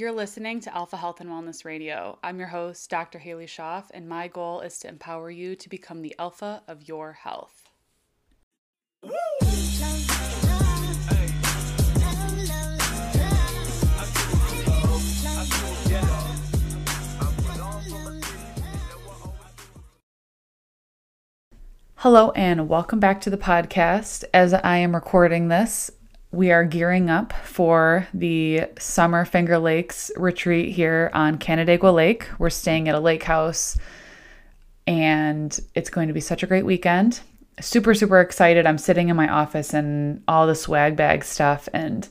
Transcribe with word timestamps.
You're 0.00 0.12
listening 0.12 0.60
to 0.60 0.74
Alpha 0.74 0.96
Health 0.96 1.20
and 1.20 1.28
Wellness 1.28 1.66
Radio. 1.66 2.18
I'm 2.22 2.38
your 2.38 2.48
host, 2.48 2.88
Dr. 2.88 3.18
Halie 3.18 3.44
Schoff, 3.44 3.90
and 3.92 4.08
my 4.08 4.28
goal 4.28 4.62
is 4.62 4.78
to 4.78 4.88
empower 4.88 5.30
you 5.30 5.54
to 5.56 5.68
become 5.68 6.00
the 6.00 6.14
alpha 6.18 6.62
of 6.66 6.88
your 6.88 7.12
health. 7.12 7.68
Hello, 21.96 22.30
and 22.30 22.70
welcome 22.70 23.00
back 23.00 23.20
to 23.20 23.28
the 23.28 23.36
podcast. 23.36 24.24
As 24.32 24.54
I 24.54 24.78
am 24.78 24.94
recording 24.94 25.48
this, 25.48 25.90
we 26.32 26.52
are 26.52 26.64
gearing 26.64 27.10
up 27.10 27.32
for 27.44 28.06
the 28.14 28.66
summer 28.78 29.24
Finger 29.24 29.58
Lakes 29.58 30.12
retreat 30.16 30.72
here 30.74 31.10
on 31.12 31.38
Canandaigua 31.38 31.90
Lake. 31.90 32.28
We're 32.38 32.50
staying 32.50 32.88
at 32.88 32.94
a 32.94 33.00
lake 33.00 33.24
house 33.24 33.76
and 34.86 35.58
it's 35.74 35.90
going 35.90 36.08
to 36.08 36.14
be 36.14 36.20
such 36.20 36.42
a 36.42 36.46
great 36.46 36.64
weekend. 36.64 37.20
Super, 37.60 37.94
super 37.94 38.20
excited. 38.20 38.64
I'm 38.64 38.78
sitting 38.78 39.08
in 39.08 39.16
my 39.16 39.28
office 39.28 39.74
and 39.74 40.22
all 40.28 40.46
the 40.46 40.54
swag 40.54 40.96
bag 40.96 41.24
stuff 41.24 41.68
and 41.72 42.08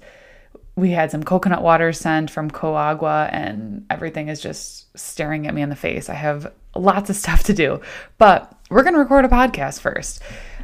we 0.76 0.92
had 0.92 1.12
some 1.12 1.24
coconut 1.24 1.62
water 1.62 1.94
sent 1.94 2.30
from 2.30 2.52
Coagua 2.52 3.30
and 3.32 3.86
everything 3.90 4.28
is 4.28 4.42
just 4.42 4.98
staring 4.98 5.48
at 5.48 5.54
me 5.54 5.62
in 5.62 5.70
the 5.70 5.76
face. 5.76 6.10
I 6.10 6.14
have 6.14 6.52
lots 6.76 7.10
of 7.10 7.16
stuff 7.16 7.44
to 7.44 7.54
do, 7.54 7.80
but 8.18 8.54
we're 8.70 8.84
going 8.84 8.94
to 8.94 9.00
record 9.00 9.24
a 9.24 9.30
podcast 9.30 9.80
first. 9.80 10.22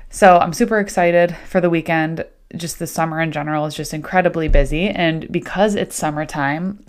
So 0.10 0.38
I'm 0.38 0.54
super 0.54 0.80
excited 0.80 1.36
for 1.48 1.62
the 1.62 1.70
weekend 1.70 2.26
just 2.56 2.80
the 2.80 2.88
summer 2.88 3.22
in 3.22 3.32
general 3.32 3.66
is 3.66 3.76
just 3.76 3.94
incredibly 3.94 4.48
busy. 4.48 4.90
And 4.90 5.32
because 5.32 5.76
it's 5.76 5.96
summertime, 5.96 6.86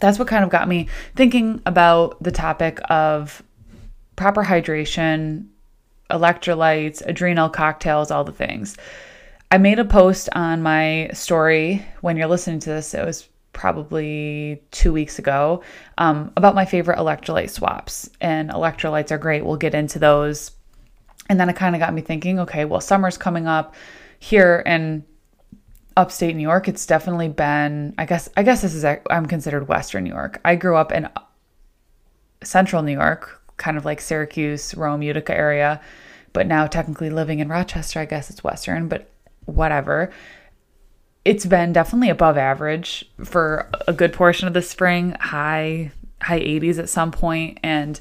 that's 0.00 0.18
what 0.18 0.28
kind 0.28 0.44
of 0.44 0.50
got 0.50 0.68
me 0.68 0.88
thinking 1.14 1.60
about 1.66 2.22
the 2.22 2.30
topic 2.30 2.80
of 2.88 3.42
proper 4.16 4.44
hydration, 4.44 5.46
electrolytes, 6.10 7.02
adrenal 7.06 7.48
cocktails, 7.48 8.10
all 8.10 8.24
the 8.24 8.32
things. 8.32 8.76
I 9.50 9.58
made 9.58 9.78
a 9.78 9.84
post 9.84 10.28
on 10.32 10.62
my 10.62 11.10
story 11.14 11.84
when 12.00 12.16
you're 12.16 12.28
listening 12.28 12.60
to 12.60 12.70
this. 12.70 12.92
It 12.94 13.04
was 13.04 13.28
probably 13.52 14.62
two 14.70 14.92
weeks 14.92 15.18
ago 15.18 15.62
um, 15.96 16.32
about 16.36 16.54
my 16.54 16.64
favorite 16.64 16.98
electrolyte 16.98 17.50
swaps. 17.50 18.10
And 18.20 18.50
electrolytes 18.50 19.10
are 19.10 19.18
great. 19.18 19.44
We'll 19.44 19.56
get 19.56 19.74
into 19.74 19.98
those. 19.98 20.52
And 21.28 21.40
then 21.40 21.48
it 21.48 21.56
kind 21.56 21.74
of 21.74 21.80
got 21.80 21.94
me 21.94 22.02
thinking 22.02 22.38
okay, 22.40 22.64
well, 22.64 22.80
summer's 22.80 23.18
coming 23.18 23.46
up 23.46 23.74
here 24.18 24.62
in 24.66 25.04
upstate 25.96 26.36
New 26.36 26.42
York, 26.42 26.68
it's 26.68 26.86
definitely 26.86 27.28
been, 27.28 27.94
I 27.98 28.04
guess, 28.06 28.28
I 28.36 28.42
guess 28.42 28.62
this 28.62 28.74
is, 28.74 28.84
I'm 28.84 29.26
considered 29.26 29.68
Western 29.68 30.04
New 30.04 30.10
York. 30.12 30.40
I 30.44 30.54
grew 30.54 30.76
up 30.76 30.92
in 30.92 31.08
central 32.42 32.82
New 32.82 32.92
York, 32.92 33.42
kind 33.56 33.76
of 33.76 33.84
like 33.84 34.00
Syracuse, 34.00 34.74
Rome, 34.74 35.02
Utica 35.02 35.36
area, 35.36 35.80
but 36.32 36.46
now 36.46 36.66
technically 36.66 37.10
living 37.10 37.40
in 37.40 37.48
Rochester, 37.48 38.00
I 38.00 38.04
guess 38.04 38.30
it's 38.30 38.44
Western, 38.44 38.88
but 38.88 39.10
whatever. 39.46 40.12
It's 41.24 41.46
been 41.46 41.72
definitely 41.72 42.10
above 42.10 42.38
average 42.38 43.10
for 43.24 43.68
a 43.86 43.92
good 43.92 44.12
portion 44.12 44.46
of 44.46 44.54
the 44.54 44.62
spring, 44.62 45.16
high, 45.20 45.90
high 46.22 46.40
80s 46.40 46.78
at 46.78 46.88
some 46.88 47.10
point, 47.10 47.58
and 47.62 48.00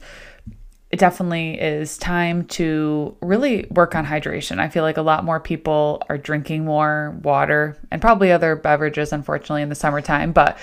it 0.89 0.99
definitely 0.99 1.59
is 1.59 1.97
time 1.97 2.45
to 2.45 3.16
really 3.21 3.67
work 3.69 3.93
on 3.93 4.05
hydration. 4.05 4.59
I 4.59 4.69
feel 4.69 4.83
like 4.83 4.97
a 4.97 5.02
lot 5.02 5.25
more 5.25 5.39
people 5.39 6.02
are 6.07 6.17
drinking 6.17 6.63
more 6.63 7.19
water 7.23 7.77
and 7.91 8.02
probably 8.02 8.31
other 8.31 8.55
beverages, 8.55 9.11
unfortunately, 9.11 9.63
in 9.63 9.69
the 9.69 9.75
summertime, 9.75 10.31
but 10.31 10.58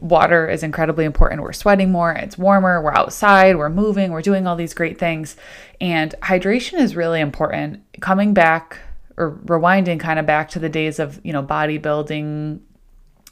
water 0.00 0.48
is 0.48 0.62
incredibly 0.62 1.04
important. 1.04 1.42
We're 1.42 1.52
sweating 1.52 1.92
more, 1.92 2.12
it's 2.12 2.38
warmer, 2.38 2.82
we're 2.82 2.94
outside, 2.94 3.56
we're 3.56 3.68
moving, 3.68 4.12
we're 4.12 4.22
doing 4.22 4.46
all 4.46 4.56
these 4.56 4.74
great 4.74 4.98
things. 4.98 5.36
And 5.78 6.14
hydration 6.22 6.80
is 6.80 6.96
really 6.96 7.20
important. 7.20 7.82
Coming 8.00 8.32
back 8.32 8.78
or 9.18 9.32
rewinding 9.44 10.00
kind 10.00 10.18
of 10.18 10.26
back 10.26 10.48
to 10.50 10.58
the 10.58 10.68
days 10.68 10.98
of, 10.98 11.20
you 11.22 11.32
know, 11.32 11.42
bodybuilding 11.42 12.60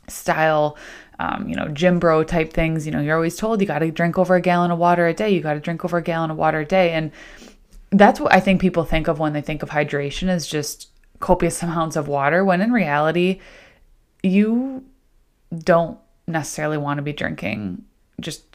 style 0.09 0.77
um, 1.19 1.49
you 1.49 1.55
know, 1.55 1.69
gym 1.69 1.99
bro 1.99 2.25
type 2.25 2.53
things. 2.53 2.87
You 2.87 2.93
know, 2.93 3.01
you're 3.01 3.17
always 3.17 3.37
told 3.37 3.61
you 3.61 3.67
got 3.67 3.81
to 3.81 3.91
drink 3.91 4.19
over 4.19 4.35
a 4.35 4.41
gallon 4.41 4.71
of 4.71 4.79
water 4.79 5.07
a 5.07 5.15
day. 5.15 5.31
You 5.31 5.41
got 5.41 5.55
to 5.55 5.61
drink 5.61 5.85
over 5.85 5.99
a 5.99 6.03
gallon 6.03 6.31
of 6.31 6.37
water 6.37 6.61
a 6.61 6.65
day. 6.65 6.93
And 6.93 7.13
that's 7.91 8.21
what 8.21 8.33
I 8.33 8.41
think 8.41 8.61
people 8.61 8.85
think 8.85 9.09
of 9.09 9.19
when 9.19 9.33
they 9.33 9.41
think 9.41 9.63
of 9.63 9.71
hydration 9.71 10.29
is 10.29 10.47
just 10.47 10.89
copious 11.21 11.63
amounts 11.63 11.97
of 11.97 12.09
water, 12.09 12.45
when 12.45 12.61
in 12.61 12.73
reality, 12.73 13.41
you 14.23 14.85
don't 15.57 15.99
necessarily 16.27 16.79
want 16.79 16.99
to 16.99 17.03
be 17.03 17.13
drinking 17.13 17.85
just 18.21 18.55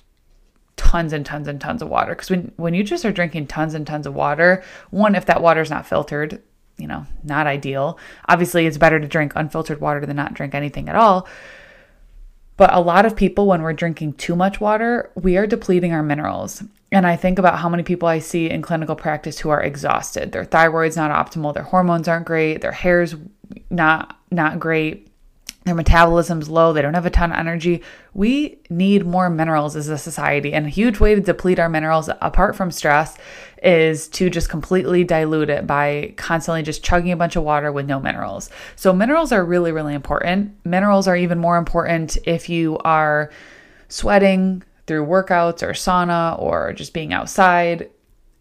tons 0.76 1.14
and 1.14 1.26
tons 1.26 1.48
and 1.48 1.62
tons 1.62 1.82
of 1.82 1.90
water 1.90 2.16
because 2.16 2.30
when 2.30 2.52
when 2.56 2.74
you 2.74 2.84
just 2.84 3.06
are 3.06 3.12
drinking 3.12 3.46
tons 3.46 3.74
and 3.74 3.86
tons 3.86 4.08
of 4.08 4.16
water 4.16 4.64
one 4.90 5.14
if 5.14 5.26
that 5.26 5.42
water 5.42 5.62
is 5.62 5.70
not 5.70 5.86
filtered 5.86 6.42
you 6.78 6.88
know 6.88 7.06
not 7.24 7.46
ideal 7.46 8.00
obviously 8.28 8.66
it's 8.66 8.78
better 8.78 9.00
to 9.00 9.08
drink 9.08 9.34
unfiltered 9.36 9.82
water 9.82 10.06
than 10.06 10.16
not 10.16 10.34
drink 10.34 10.56
anything 10.56 10.90
at 10.90 10.96
all 10.96 11.28
but 12.60 12.74
a 12.74 12.82
lot 12.82 13.06
of 13.06 13.16
people, 13.16 13.48
when 13.48 13.62
we're 13.62 13.72
drinking 13.72 14.14
too 14.16 14.36
much 14.36 14.60
water, 14.60 15.10
we 15.16 15.38
are 15.38 15.48
depleting 15.48 15.94
our 15.94 16.04
minerals. 16.04 16.62
And 16.92 17.08
I 17.08 17.16
think 17.16 17.40
about 17.40 17.60
how 17.60 17.70
many 17.70 17.84
people 17.84 18.10
I 18.10 18.20
see 18.20 18.50
in 18.50 18.62
clinical 18.62 18.98
practice 18.98 19.40
who 19.40 19.50
are 19.50 19.64
exhausted. 19.64 20.34
Their 20.34 20.44
thyroid's 20.44 20.98
not 20.98 21.10
optimal, 21.10 21.54
their 21.54 21.64
hormones 21.64 22.10
aren't 22.10 22.26
great, 22.26 22.60
their 22.60 22.74
hair's 22.74 23.16
not 23.70 24.18
not 24.30 24.60
great 24.60 25.09
their 25.66 25.76
metabolism's 25.76 26.50
low, 26.50 26.72
they 26.72 26.82
don't 26.82 26.94
have 26.94 27.06
a 27.06 27.10
ton 27.10 27.32
of 27.32 27.38
energy. 27.38 27.84
We 28.14 28.60
need 28.70 29.06
more 29.06 29.30
minerals 29.30 29.76
as 29.76 29.90
a 29.90 29.98
society. 29.98 30.54
And 30.54 30.66
a 30.66 30.70
huge 30.70 31.00
way 31.00 31.16
to 31.16 31.22
deplete 31.22 31.60
our 31.60 31.70
minerals, 31.70 32.10
apart 32.22 32.56
from 32.56 32.72
stress, 32.72 33.18
is 33.62 34.08
to 34.10 34.30
just 34.30 34.50
completely 34.50 35.04
dilute 35.04 35.50
it 35.50 35.68
by 35.68 36.14
constantly 36.16 36.64
just 36.64 36.84
chugging 36.84 37.12
a 37.12 37.18
bunch 37.18 37.36
of 37.36 37.44
water 37.44 37.72
with 37.72 37.86
no 37.86 38.00
minerals. 38.00 38.50
So, 38.78 38.94
minerals 38.94 39.34
are 39.34 39.44
really, 39.44 39.74
really 39.74 39.94
important. 39.94 40.56
Minerals 40.64 41.08
are 41.08 41.18
even 41.18 41.40
more 41.40 41.58
important 41.58 42.18
if 42.24 42.48
you 42.48 42.78
are 42.80 43.30
sweating 43.90 44.64
through 44.88 45.06
workouts 45.06 45.62
or 45.62 45.74
sauna 45.74 46.42
or 46.42 46.74
just 46.74 46.94
being 46.94 47.14
outside 47.14 47.90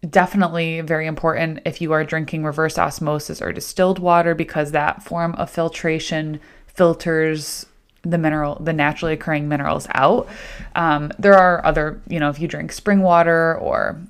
definitely 0.08 0.80
very 0.80 1.06
important 1.06 1.60
if 1.64 1.80
you 1.80 1.92
are 1.92 2.04
drinking 2.04 2.44
reverse 2.44 2.78
osmosis 2.78 3.42
or 3.42 3.52
distilled 3.52 3.98
water 3.98 4.34
because 4.34 4.70
that 4.70 5.02
form 5.02 5.34
of 5.34 5.50
filtration 5.50 6.38
filters 6.78 7.66
the 8.02 8.16
mineral 8.16 8.56
the 8.60 8.72
naturally 8.72 9.12
occurring 9.12 9.48
minerals 9.48 9.86
out 9.94 10.28
um, 10.76 11.10
there 11.18 11.34
are 11.34 11.64
other 11.66 12.00
you 12.08 12.18
know 12.18 12.30
if 12.30 12.40
you 12.40 12.48
drink 12.48 12.72
spring 12.72 13.00
water 13.02 13.56
or 13.58 14.00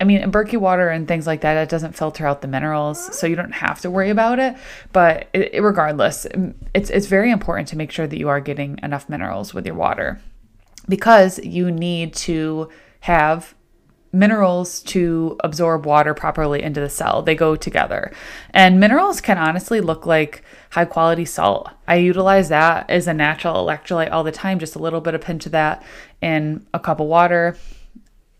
I 0.00 0.04
mean, 0.04 0.32
Berkey 0.32 0.58
water 0.58 0.88
and 0.88 1.06
things 1.06 1.28
like 1.28 1.42
that, 1.42 1.56
it 1.56 1.68
doesn't 1.68 1.94
filter 1.94 2.26
out 2.26 2.42
the 2.42 2.48
minerals, 2.48 3.16
so 3.16 3.24
you 3.24 3.36
don't 3.36 3.52
have 3.52 3.80
to 3.82 3.90
worry 3.90 4.10
about 4.10 4.40
it. 4.40 4.56
But 4.92 5.28
it, 5.32 5.54
it, 5.54 5.60
regardless, 5.62 6.26
it's 6.74 6.90
it's 6.90 7.06
very 7.06 7.30
important 7.30 7.68
to 7.68 7.76
make 7.76 7.92
sure 7.92 8.08
that 8.08 8.18
you 8.18 8.28
are 8.28 8.40
getting 8.40 8.80
enough 8.82 9.08
minerals 9.08 9.54
with 9.54 9.64
your 9.64 9.76
water 9.76 10.20
because 10.88 11.38
you 11.44 11.70
need 11.70 12.14
to 12.14 12.68
have 13.02 13.54
minerals 14.12 14.82
to 14.82 15.36
absorb 15.42 15.86
water 15.86 16.12
properly 16.12 16.62
into 16.62 16.80
the 16.80 16.90
cell. 16.90 17.22
They 17.22 17.34
go 17.34 17.56
together. 17.56 18.12
And 18.50 18.78
minerals 18.78 19.22
can 19.22 19.38
honestly 19.38 19.80
look 19.80 20.04
like 20.04 20.44
high 20.70 20.84
quality 20.84 21.24
salt. 21.24 21.70
I 21.88 21.96
utilize 21.96 22.50
that 22.50 22.88
as 22.90 23.06
a 23.06 23.14
natural 23.14 23.54
electrolyte 23.54 24.12
all 24.12 24.22
the 24.22 24.30
time, 24.30 24.58
just 24.58 24.76
a 24.76 24.80
little 24.80 25.00
bit 25.00 25.14
of 25.14 25.22
pinch 25.22 25.46
of 25.46 25.52
that 25.52 25.82
in 26.20 26.66
a 26.74 26.78
cup 26.78 27.00
of 27.00 27.06
water. 27.06 27.56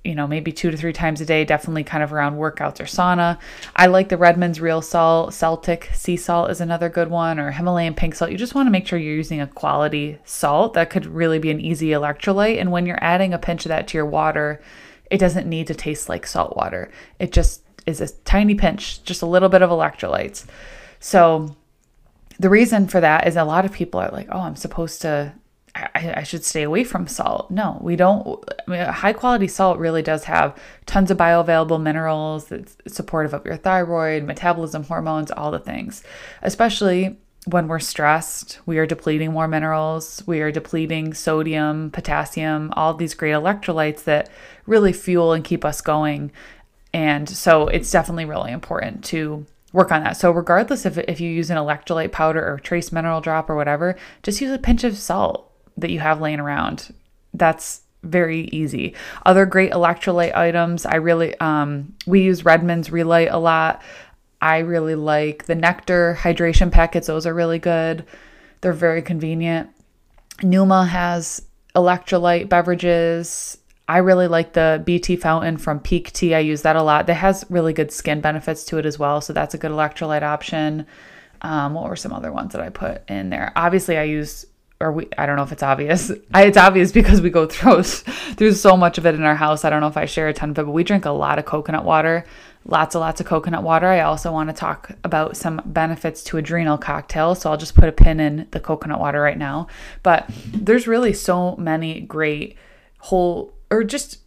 You 0.05 0.17
know, 0.17 0.27
maybe 0.27 0.51
two 0.51 0.71
to 0.73 0.77
three 0.77 0.93
times 0.93 1.21
a 1.21 1.25
day, 1.25 1.45
definitely 1.45 1.85
kind 1.85 2.03
of 2.03 2.13
around 2.13 2.37
workouts 2.37 2.81
or 2.81 2.85
sauna. 2.85 3.39
I 3.77 3.87
like 3.87 4.09
the 4.09 4.17
Redmond's 4.19 4.61
Real 4.61 4.83
Salt. 4.83 5.33
Celtic 5.33 5.91
Sea 5.95 6.17
Salt 6.17 6.51
is 6.51 6.61
another 6.61 6.89
good 6.89 7.09
one, 7.09 7.39
or 7.39 7.53
Himalayan 7.53 7.95
Pink 7.95 8.17
Salt. 8.17 8.33
You 8.33 8.37
just 8.37 8.55
want 8.55 8.67
to 8.67 8.73
make 8.73 8.87
sure 8.87 8.99
you're 8.99 9.15
using 9.15 9.41
a 9.41 9.47
quality 9.47 10.19
salt 10.25 10.75
that 10.75 10.91
could 10.91 11.07
really 11.07 11.39
be 11.39 11.53
an 11.53 11.61
easy 11.61 11.91
electrolyte. 11.91 12.61
And 12.61 12.73
when 12.73 12.85
you're 12.85 12.99
adding 13.01 13.33
a 13.33 13.39
pinch 13.39 13.65
of 13.65 13.69
that 13.69 13.87
to 13.89 13.97
your 13.97 14.07
water, 14.07 14.61
it 15.13 15.19
doesn't 15.19 15.47
need 15.47 15.67
to 15.67 15.75
taste 15.75 16.09
like 16.09 16.27
salt 16.27 16.57
water. 16.57 16.91
It 17.19 17.33
just 17.33 17.63
is 17.87 18.01
a 18.01 18.09
tiny 18.25 18.55
pinch, 18.55 19.05
just 19.05 19.21
a 19.21 19.27
little 19.27 19.51
bit 19.51 19.61
of 19.61 19.69
electrolytes. 19.69 20.47
So 21.01 21.55
the 22.39 22.49
reason 22.49 22.89
for 22.89 22.99
that 22.99 23.27
is 23.29 23.37
a 23.37 23.45
lot 23.45 23.67
of 23.67 23.73
people 23.73 24.01
are 24.01 24.11
like, 24.11 24.29
oh, 24.33 24.41
I'm 24.41 24.57
supposed 24.57 25.03
to, 25.03 25.35
I, 25.75 26.15
I 26.17 26.23
should 26.23 26.47
stay 26.47 26.63
away 26.63 26.83
from 26.83 27.07
salt. 27.07 27.51
No, 27.51 27.79
we 27.83 27.95
don't. 27.95 28.43
I 28.67 28.71
mean, 28.71 28.87
high 28.87 29.13
quality 29.13 29.49
salt 29.49 29.79
really 29.79 30.03
does 30.03 30.25
have 30.25 30.59
tons 30.87 31.11
of 31.11 31.19
bioavailable 31.19 31.83
minerals 31.83 32.47
that's 32.47 32.79
supportive 32.87 33.35
of 33.35 33.45
your 33.45 33.57
thyroid, 33.57 34.25
metabolism, 34.25 34.85
hormones, 34.85 35.31
all 35.31 35.51
the 35.51 35.59
things, 35.59 36.03
especially 36.41 37.19
when 37.47 37.67
we're 37.67 37.81
stressed, 37.81 38.61
we 38.67 38.79
are 38.79 38.87
depleting 38.87 39.33
more 39.33 39.49
minerals, 39.49 40.23
we 40.27 40.41
are 40.41 40.53
depleting 40.53 41.13
sodium, 41.13 41.91
potassium, 41.91 42.73
all 42.77 42.95
these 42.95 43.15
great 43.15 43.33
electrolytes 43.33 44.05
that 44.05 44.31
really 44.67 44.93
fuel 44.93 45.33
and 45.33 45.45
keep 45.45 45.65
us 45.65 45.81
going. 45.81 46.31
And 46.95 47.29
so 47.29 47.67
it's 47.67 47.91
definitely 47.91 48.27
really 48.27 48.53
important 48.53 49.03
to 49.07 49.45
work 49.73 49.91
on 49.91 50.05
that. 50.05 50.17
So 50.17 50.31
regardless 50.31 50.87
if 50.87 50.99
if 50.99 51.21
you 51.21 51.31
use 51.31 51.51
an 51.51 51.57
electrolyte 51.57 52.13
powder 52.13 52.47
or 52.47 52.59
trace 52.59 52.93
mineral 52.93 53.21
drop 53.21 53.51
or 53.51 53.57
whatever, 53.57 53.97
just 54.23 54.41
use 54.41 54.53
a 54.53 54.59
pinch 54.59 54.85
of 54.85 54.97
salt. 54.97 55.51
that 55.77 55.91
you 55.91 56.01
have 56.01 56.21
laying 56.21 56.41
around. 56.41 56.95
That's 57.35 57.83
very 58.03 58.43
easy. 58.49 58.95
Other 59.25 59.47
great 59.47 59.73
electrolyte 59.73 60.35
items, 60.35 60.85
I 60.85 60.97
really 60.97 61.39
um 61.41 61.95
we 62.07 62.23
use 62.23 62.45
Redmond's 62.45 62.91
Re-Lyte 62.91 63.31
a 63.31 63.39
lot. 63.39 63.83
I 64.43 64.59
really 64.59 64.97
like 64.97 65.45
the 65.47 65.55
Nectar 65.55 66.19
hydration 66.21 66.73
packets. 66.73 67.07
Those 67.07 67.27
are 67.27 67.33
really 67.33 67.61
good. 67.61 68.05
They're 68.61 68.73
very 68.73 69.01
convenient. 69.01 69.71
Numa 70.43 70.85
has 70.85 71.43
electrolyte 71.77 72.49
beverages. 72.49 73.57
I 73.89 73.99
really 73.99 74.27
like 74.27 74.53
the 74.53 74.83
BT 74.85 75.17
fountain 75.17 75.57
from 75.59 75.79
Pique 75.79 76.13
Tea. 76.13 76.35
I 76.35 76.41
use 76.41 76.63
that 76.63 76.75
a 76.75 76.83
lot. 76.83 77.07
That 77.07 77.15
has 77.15 77.47
really 77.51 77.73
good 77.73 77.93
skin 77.93 78.21
benefits 78.21 78.65
to 78.65 78.79
it 78.79 78.87
as 78.87 78.99
well. 78.99 79.21
So 79.21 79.33
that's 79.33 79.55
a 79.55 79.59
good 79.59 79.71
electrolyte 79.71 80.23
option. 80.23 80.87
Um, 81.43 81.75
what 81.75 81.89
were 81.89 81.97
some 81.97 82.13
other 82.13 82.33
ones 82.33 82.53
that 82.53 82.63
I 82.63 82.69
put 82.69 83.09
in 83.09 83.31
there? 83.31 83.53
Obviously, 83.55 83.97
I 83.97 84.05
use 84.05 84.47
or 84.81 84.91
we 84.91 85.09
I 85.17 85.27
don't 85.27 85.37
know 85.37 85.45
if 85.45 85.53
it's 85.53 85.63
obvious. 85.63 86.11
I, 86.35 86.45
it's 86.47 86.59
obvious 86.59 86.91
because 86.91 87.21
we 87.21 87.31
go 87.31 87.47
through 87.47 87.83
through 88.35 88.53
so 88.53 88.77
much 88.77 88.99
of 88.99 89.07
it 89.07 89.15
in 89.15 89.23
our 89.23 89.37
house. 89.37 89.65
I 89.65 89.71
don't 89.71 89.81
know 89.81 89.87
if 89.87 89.97
I 89.97 90.07
share 90.07 90.29
a 90.29 90.35
ton 90.35 90.51
of 90.51 90.59
it, 90.59 90.65
but 90.65 90.73
we 90.73 90.83
drink 90.85 91.05
a 91.05 91.11
lot 91.11 91.39
of 91.39 91.45
coconut 91.45 91.85
water. 91.85 92.25
Lots 92.65 92.95
and 92.95 93.01
lots 93.01 93.21
of 93.21 93.27
coconut 93.27 93.63
water. 93.63 93.87
I 93.87 94.01
also 94.01 94.31
want 94.31 94.49
to 94.49 94.55
talk 94.55 94.93
about 95.03 95.37
some 95.37 95.61
benefits 95.65 96.23
to 96.25 96.37
adrenal 96.37 96.79
cocktail. 96.79 97.35
So 97.35 97.51
I'll 97.51 97.57
just 97.57 97.75
put 97.75 97.89
a 97.89 97.93
pin 97.93 98.21
in 98.21 98.47
the 98.53 98.61
coconut 98.61 99.01
water 99.01 99.21
right 99.21 99.39
now. 99.39 99.67
But 100.03 100.31
there's 100.47 100.87
really 100.87 101.13
so 101.13 101.57
many 101.57 102.01
great 102.01 102.57
whole 102.99 103.53
or 103.71 103.83
just 103.83 104.19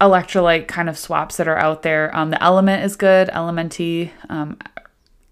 electrolyte 0.00 0.66
kind 0.66 0.88
of 0.88 0.98
swaps 0.98 1.36
that 1.36 1.48
are 1.48 1.58
out 1.58 1.82
there. 1.82 2.14
Um, 2.14 2.30
the 2.30 2.42
Element 2.42 2.84
is 2.84 2.96
good. 2.96 3.28
Elementi, 3.28 4.10
um, 4.28 4.58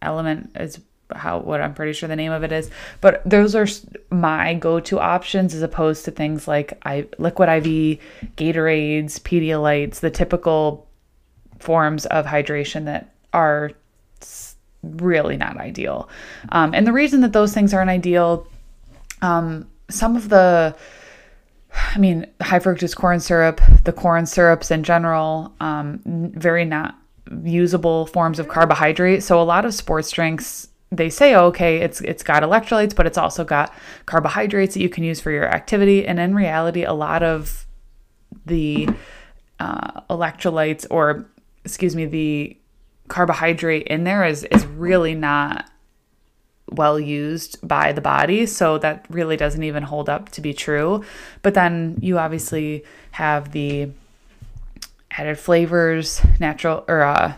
Element 0.00 0.50
is 0.54 0.80
how 1.14 1.38
what 1.38 1.60
I'm 1.60 1.74
pretty 1.74 1.92
sure 1.92 2.08
the 2.08 2.16
name 2.16 2.32
of 2.32 2.44
it 2.44 2.52
is. 2.52 2.70
But 3.00 3.22
those 3.28 3.54
are 3.54 3.66
my 4.10 4.54
go-to 4.54 4.98
options 4.98 5.54
as 5.54 5.62
opposed 5.62 6.04
to 6.04 6.10
things 6.10 6.48
like 6.48 6.78
I 6.84 7.06
liquid 7.18 7.48
IV, 7.48 7.98
Gatorades, 8.36 9.20
Pedialytes, 9.20 10.00
the 10.00 10.10
typical 10.10 10.86
forms 11.64 12.06
of 12.06 12.26
hydration 12.26 12.84
that 12.84 13.14
are 13.32 13.72
really 14.82 15.36
not 15.36 15.56
ideal. 15.56 16.08
Um, 16.50 16.74
and 16.74 16.86
the 16.86 16.92
reason 16.92 17.22
that 17.22 17.32
those 17.32 17.52
things 17.52 17.72
aren't 17.72 17.90
ideal, 17.90 18.46
um, 19.22 19.66
some 19.90 20.16
of 20.16 20.28
the 20.28 20.76
I 21.92 21.98
mean, 21.98 22.26
high 22.40 22.60
fructose 22.60 22.94
corn 22.94 23.18
syrup, 23.18 23.60
the 23.82 23.92
corn 23.92 24.26
syrups 24.26 24.70
in 24.70 24.84
general, 24.84 25.52
um, 25.60 26.00
very 26.36 26.64
not 26.64 26.96
usable 27.42 28.06
forms 28.06 28.38
of 28.38 28.46
carbohydrate. 28.48 29.22
So 29.22 29.40
a 29.40 29.42
lot 29.42 29.64
of 29.64 29.74
sports 29.74 30.10
drinks 30.10 30.68
they 30.92 31.10
say 31.10 31.34
okay 31.34 31.78
it's 31.78 32.00
it's 32.02 32.22
got 32.22 32.44
electrolytes 32.44 32.94
but 32.94 33.04
it's 33.04 33.18
also 33.18 33.42
got 33.42 33.74
carbohydrates 34.06 34.74
that 34.74 34.80
you 34.80 34.88
can 34.88 35.02
use 35.02 35.20
for 35.20 35.32
your 35.32 35.48
activity 35.48 36.06
and 36.06 36.20
in 36.20 36.36
reality 36.36 36.84
a 36.84 36.92
lot 36.92 37.22
of 37.22 37.66
the 38.46 38.88
uh, 39.58 40.00
electrolytes 40.02 40.86
or 40.90 41.26
excuse 41.64 41.96
me 41.96 42.04
the 42.06 42.56
carbohydrate 43.08 43.86
in 43.86 44.04
there 44.04 44.24
is 44.24 44.44
is 44.44 44.66
really 44.66 45.14
not 45.14 45.70
well 46.70 46.98
used 46.98 47.56
by 47.66 47.92
the 47.92 48.00
body 48.00 48.46
so 48.46 48.78
that 48.78 49.06
really 49.08 49.36
doesn't 49.36 49.62
even 49.62 49.82
hold 49.82 50.08
up 50.08 50.30
to 50.30 50.40
be 50.40 50.54
true. 50.54 51.04
But 51.42 51.54
then 51.54 51.98
you 52.00 52.18
obviously 52.18 52.84
have 53.12 53.52
the 53.52 53.90
added 55.10 55.38
flavors 55.38 56.20
natural 56.40 56.84
or 56.88 57.02
uh, 57.02 57.34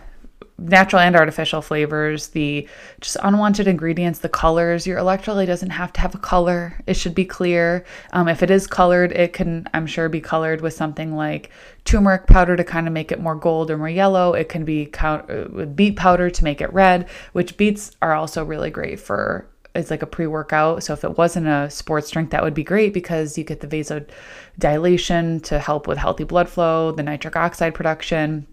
natural 0.58 1.00
and 1.00 1.14
artificial 1.14 1.60
flavors, 1.60 2.28
the 2.28 2.66
just 3.00 3.16
unwanted 3.22 3.68
ingredients, 3.68 4.20
the 4.20 4.28
colors. 4.28 4.86
Your 4.86 4.98
electrolyte 4.98 5.46
doesn't 5.46 5.70
have 5.70 5.92
to 5.94 6.00
have 6.00 6.14
a 6.14 6.18
color. 6.18 6.80
It 6.86 6.94
should 6.94 7.14
be 7.14 7.24
clear. 7.24 7.84
Um, 8.12 8.28
if 8.28 8.42
it 8.42 8.50
is 8.50 8.66
colored, 8.66 9.12
it 9.12 9.32
can, 9.32 9.68
I'm 9.74 9.86
sure, 9.86 10.08
be 10.08 10.20
colored 10.20 10.62
with 10.62 10.72
something 10.72 11.14
like 11.14 11.50
turmeric 11.84 12.26
powder 12.26 12.56
to 12.56 12.64
kind 12.64 12.86
of 12.86 12.92
make 12.92 13.12
it 13.12 13.20
more 13.20 13.34
gold 13.34 13.70
or 13.70 13.76
more 13.76 13.88
yellow. 13.88 14.32
It 14.32 14.48
can 14.48 14.64
be 14.64 14.86
count- 14.86 15.30
uh, 15.30 15.66
beet 15.66 15.96
powder 15.96 16.30
to 16.30 16.44
make 16.44 16.60
it 16.60 16.72
red, 16.72 17.08
which 17.32 17.56
beets 17.56 17.92
are 18.00 18.14
also 18.14 18.44
really 18.44 18.70
great 18.70 18.98
for. 18.98 19.46
It's 19.74 19.90
like 19.90 20.00
a 20.00 20.06
pre 20.06 20.26
workout. 20.26 20.82
So 20.84 20.94
if 20.94 21.04
it 21.04 21.18
wasn't 21.18 21.48
a 21.48 21.68
sports 21.68 22.10
drink, 22.10 22.30
that 22.30 22.42
would 22.42 22.54
be 22.54 22.64
great 22.64 22.94
because 22.94 23.36
you 23.36 23.44
get 23.44 23.60
the 23.60 23.66
vasodilation 23.66 25.42
to 25.44 25.58
help 25.58 25.86
with 25.86 25.98
healthy 25.98 26.24
blood 26.24 26.48
flow, 26.48 26.92
the 26.92 27.02
nitric 27.02 27.36
oxide 27.36 27.74
production 27.74 28.46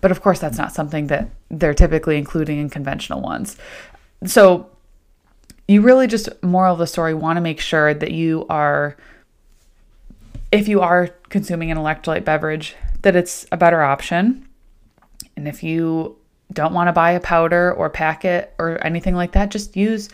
but 0.00 0.10
of 0.10 0.22
course, 0.22 0.38
that's 0.38 0.58
not 0.58 0.72
something 0.72 1.08
that 1.08 1.28
they're 1.50 1.74
typically 1.74 2.16
including 2.16 2.58
in 2.58 2.70
conventional 2.70 3.20
ones. 3.20 3.56
So 4.26 4.70
you 5.68 5.82
really 5.82 6.06
just, 6.06 6.28
moral 6.42 6.72
of 6.72 6.78
the 6.78 6.86
story, 6.86 7.14
want 7.14 7.36
to 7.36 7.40
make 7.40 7.60
sure 7.60 7.94
that 7.94 8.10
you 8.10 8.46
are, 8.48 8.96
if 10.50 10.68
you 10.68 10.80
are 10.80 11.08
consuming 11.28 11.70
an 11.70 11.78
electrolyte 11.78 12.24
beverage, 12.24 12.74
that 13.02 13.16
it's 13.16 13.46
a 13.52 13.56
better 13.56 13.82
option. 13.82 14.48
And 15.36 15.46
if 15.46 15.62
you 15.62 16.16
don't 16.52 16.74
want 16.74 16.88
to 16.88 16.92
buy 16.92 17.12
a 17.12 17.20
powder 17.20 17.72
or 17.72 17.88
packet 17.88 18.52
or 18.58 18.84
anything 18.84 19.14
like 19.14 19.32
that, 19.32 19.50
just 19.50 19.76
use 19.76 20.08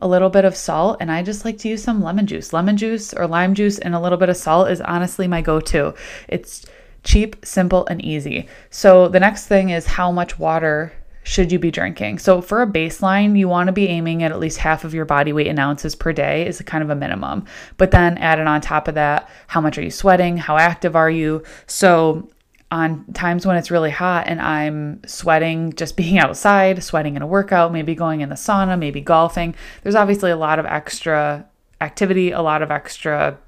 a 0.00 0.06
little 0.06 0.30
bit 0.30 0.44
of 0.44 0.54
salt 0.54 0.98
and 1.00 1.10
I 1.10 1.22
just 1.22 1.44
like 1.44 1.58
to 1.58 1.68
use 1.68 1.82
some 1.82 2.02
lemon 2.02 2.26
juice. 2.26 2.52
Lemon 2.52 2.76
juice 2.76 3.12
or 3.14 3.26
lime 3.26 3.54
juice 3.54 3.78
and 3.78 3.94
a 3.94 4.00
little 4.00 4.18
bit 4.18 4.28
of 4.28 4.36
salt 4.36 4.70
is 4.70 4.80
honestly 4.80 5.26
my 5.26 5.40
go-to. 5.40 5.94
It's 6.28 6.66
cheap, 7.04 7.36
simple, 7.44 7.86
and 7.86 8.04
easy. 8.04 8.48
So 8.70 9.08
the 9.08 9.20
next 9.20 9.46
thing 9.46 9.70
is 9.70 9.86
how 9.86 10.12
much 10.12 10.38
water 10.38 10.92
should 11.22 11.52
you 11.52 11.58
be 11.58 11.70
drinking? 11.70 12.18
So 12.18 12.40
for 12.40 12.62
a 12.62 12.66
baseline, 12.66 13.38
you 13.38 13.48
want 13.48 13.68
to 13.68 13.72
be 13.72 13.86
aiming 13.86 14.22
at 14.22 14.32
at 14.32 14.40
least 14.40 14.58
half 14.58 14.84
of 14.84 14.94
your 14.94 15.04
body 15.04 15.32
weight 15.32 15.46
in 15.46 15.58
ounces 15.58 15.94
per 15.94 16.12
day 16.12 16.46
is 16.46 16.60
kind 16.62 16.82
of 16.82 16.90
a 16.90 16.94
minimum. 16.94 17.44
But 17.76 17.90
then 17.90 18.16
add 18.18 18.38
it 18.38 18.46
on 18.46 18.60
top 18.60 18.88
of 18.88 18.94
that, 18.94 19.28
how 19.46 19.60
much 19.60 19.76
are 19.76 19.82
you 19.82 19.90
sweating? 19.90 20.38
How 20.38 20.56
active 20.56 20.96
are 20.96 21.10
you? 21.10 21.42
So 21.66 22.30
on 22.70 23.04
times 23.12 23.46
when 23.46 23.56
it's 23.56 23.70
really 23.70 23.90
hot 23.90 24.26
and 24.26 24.40
I'm 24.40 25.00
sweating 25.06 25.72
just 25.74 25.96
being 25.98 26.18
outside, 26.18 26.82
sweating 26.82 27.16
in 27.16 27.22
a 27.22 27.26
workout, 27.26 27.72
maybe 27.72 27.94
going 27.94 28.22
in 28.22 28.30
the 28.30 28.34
sauna, 28.34 28.78
maybe 28.78 29.00
golfing, 29.00 29.54
there's 29.82 29.94
obviously 29.94 30.30
a 30.30 30.36
lot 30.36 30.58
of 30.58 30.66
extra 30.66 31.46
activity, 31.80 32.30
a 32.32 32.40
lot 32.40 32.62
of 32.62 32.70
extra 32.70 33.38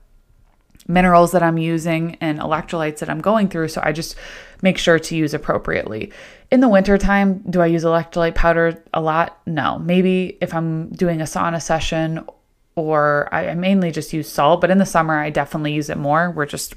minerals 0.91 1.33
that 1.33 1.43
I'm 1.43 1.59
using 1.59 2.17
and 2.21 2.41
electrolytes 2.41 2.99
that 2.99 3.09
I'm 3.09 3.21
going 3.21 3.49
through. 3.49 3.69
So 3.69 3.81
I 3.85 3.93
just 3.93 4.17
make 4.63 4.77
sure 4.77 4.99
to 4.99 5.17
use 5.17 5.33
appropriately. 5.33 6.13
In 6.51 6.61
the 6.61 6.69
wintertime, 6.69 7.39
do 7.49 7.61
I 7.61 7.67
use 7.67 7.85
electrolyte 7.85 8.35
powder 8.35 8.83
a 8.93 9.01
lot? 9.01 9.41
No. 9.47 9.79
Maybe 9.79 10.37
if 10.41 10.53
I'm 10.53 10.91
doing 10.91 11.21
a 11.21 11.25
sauna 11.25 11.63
session 11.63 12.27
or 12.75 13.29
I 13.33 13.55
mainly 13.55 13.91
just 13.91 14.13
use 14.13 14.29
salt, 14.29 14.61
but 14.61 14.71
in 14.71 14.79
the 14.79 14.87
summer, 14.87 15.19
I 15.19 15.31
definitely 15.31 15.73
use 15.73 15.91
it 15.91 15.99
more. 15.99 16.31
We're 16.31 16.47
just, 16.47 16.75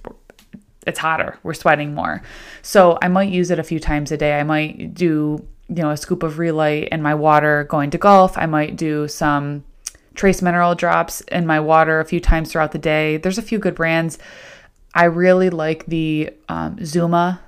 it's 0.85 0.99
hotter, 0.99 1.39
we're 1.43 1.53
sweating 1.53 1.93
more. 1.93 2.21
So 2.61 2.97
I 3.01 3.07
might 3.07 3.29
use 3.29 3.51
it 3.51 3.59
a 3.59 3.63
few 3.63 3.79
times 3.79 4.11
a 4.11 4.17
day. 4.17 4.39
I 4.39 4.43
might 4.43 4.93
do, 4.93 5.45
you 5.69 5.75
know, 5.81 5.91
a 5.91 5.97
scoop 5.97 6.23
of 6.23 6.39
Re-Lyte 6.39 6.89
in 6.89 7.01
my 7.01 7.15
water 7.15 7.63
going 7.65 7.89
to 7.91 7.97
golf. 7.97 8.37
I 8.37 8.45
might 8.45 8.75
do 8.75 9.07
some 9.07 9.63
trace 10.15 10.41
mineral 10.41 10.75
drops 10.75 11.21
in 11.21 11.45
my 11.45 11.59
water 11.59 11.99
a 11.99 12.05
few 12.05 12.19
times 12.19 12.51
throughout 12.51 12.71
the 12.71 12.77
day. 12.77 13.17
There's 13.17 13.37
a 13.37 13.43
few 13.43 13.59
good 13.59 13.75
brands. 13.75 14.17
I 14.93 15.05
really 15.05 15.49
like 15.49 15.85
the 15.87 16.29
um, 16.49 16.83
Zuma 16.85 17.41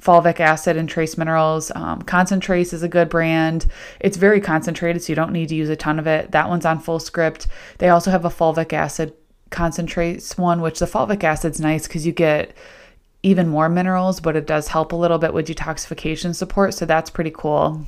fulvic 0.00 0.40
acid 0.40 0.76
and 0.76 0.88
trace 0.88 1.16
minerals. 1.16 1.70
Um, 1.74 2.02
Concentrace 2.02 2.72
is 2.72 2.82
a 2.82 2.88
good 2.88 3.08
brand. 3.08 3.66
It's 4.00 4.16
very 4.16 4.40
concentrated, 4.40 5.02
so 5.02 5.12
you 5.12 5.14
don't 5.14 5.32
need 5.32 5.48
to 5.50 5.54
use 5.54 5.68
a 5.68 5.76
ton 5.76 5.98
of 5.98 6.06
it. 6.06 6.32
That 6.32 6.48
one's 6.48 6.66
on 6.66 6.82
Fullscript. 6.82 7.46
They 7.78 7.88
also 7.88 8.10
have 8.10 8.24
a 8.24 8.30
fulvic 8.30 8.72
acid 8.72 9.14
concentrates 9.50 10.36
one, 10.36 10.60
which 10.60 10.80
the 10.80 10.86
fulvic 10.86 11.22
acid's 11.22 11.60
nice 11.60 11.86
because 11.86 12.04
you 12.04 12.12
get 12.12 12.56
even 13.22 13.48
more 13.48 13.68
minerals, 13.68 14.18
but 14.18 14.34
it 14.34 14.46
does 14.46 14.68
help 14.68 14.92
a 14.92 14.96
little 14.96 15.18
bit 15.18 15.32
with 15.32 15.46
detoxification 15.46 16.34
support. 16.34 16.74
So 16.74 16.84
that's 16.84 17.10
pretty 17.10 17.30
cool. 17.30 17.86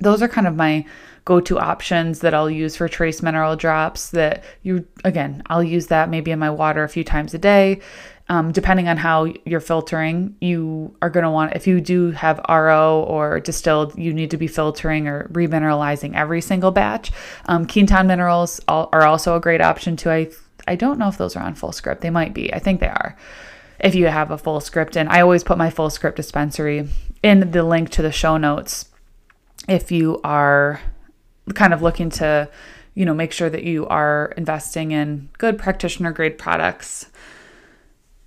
Those 0.00 0.22
are 0.22 0.28
kind 0.28 0.46
of 0.46 0.56
my 0.56 0.84
go 1.24 1.40
to 1.40 1.58
options 1.58 2.20
that 2.20 2.32
I'll 2.32 2.48
use 2.48 2.76
for 2.76 2.88
trace 2.88 3.22
mineral 3.22 3.54
drops. 3.54 4.10
That 4.10 4.44
you, 4.62 4.86
again, 5.04 5.42
I'll 5.46 5.62
use 5.62 5.88
that 5.88 6.08
maybe 6.08 6.30
in 6.30 6.38
my 6.38 6.50
water 6.50 6.84
a 6.84 6.88
few 6.88 7.04
times 7.04 7.34
a 7.34 7.38
day. 7.38 7.80
Um, 8.30 8.52
depending 8.52 8.88
on 8.88 8.98
how 8.98 9.32
you're 9.46 9.60
filtering, 9.60 10.36
you 10.40 10.94
are 11.00 11.08
going 11.08 11.24
to 11.24 11.30
want, 11.30 11.56
if 11.56 11.66
you 11.66 11.80
do 11.80 12.10
have 12.10 12.40
RO 12.46 13.02
or 13.08 13.40
distilled, 13.40 13.98
you 13.98 14.12
need 14.12 14.30
to 14.32 14.36
be 14.36 14.46
filtering 14.46 15.08
or 15.08 15.28
remineralizing 15.32 16.14
every 16.14 16.42
single 16.42 16.70
batch. 16.70 17.10
Um, 17.46 17.66
minerals 18.06 18.60
are 18.68 19.04
also 19.04 19.34
a 19.34 19.40
great 19.40 19.62
option 19.62 19.96
too. 19.96 20.10
I, 20.10 20.30
I 20.66 20.76
don't 20.76 20.98
know 20.98 21.08
if 21.08 21.16
those 21.16 21.36
are 21.36 21.42
on 21.42 21.54
Fullscript. 21.54 22.00
They 22.00 22.10
might 22.10 22.34
be. 22.34 22.52
I 22.52 22.58
think 22.58 22.80
they 22.80 22.88
are. 22.88 23.16
If 23.80 23.94
you 23.94 24.06
have 24.06 24.30
a 24.30 24.36
Fullscript, 24.36 24.96
and 24.96 25.08
I 25.08 25.22
always 25.22 25.44
put 25.44 25.56
my 25.56 25.70
Fullscript 25.70 26.16
dispensary 26.16 26.88
in 27.22 27.50
the 27.52 27.62
link 27.62 27.88
to 27.90 28.02
the 28.02 28.12
show 28.12 28.36
notes 28.36 28.86
if 29.68 29.92
you 29.92 30.20
are 30.24 30.80
kind 31.54 31.72
of 31.72 31.82
looking 31.82 32.10
to, 32.10 32.48
you 32.94 33.04
know, 33.04 33.14
make 33.14 33.32
sure 33.32 33.50
that 33.50 33.64
you 33.64 33.86
are 33.86 34.32
investing 34.36 34.92
in 34.92 35.28
good 35.38 35.58
practitioner 35.58 36.12
grade 36.12 36.38
products. 36.38 37.06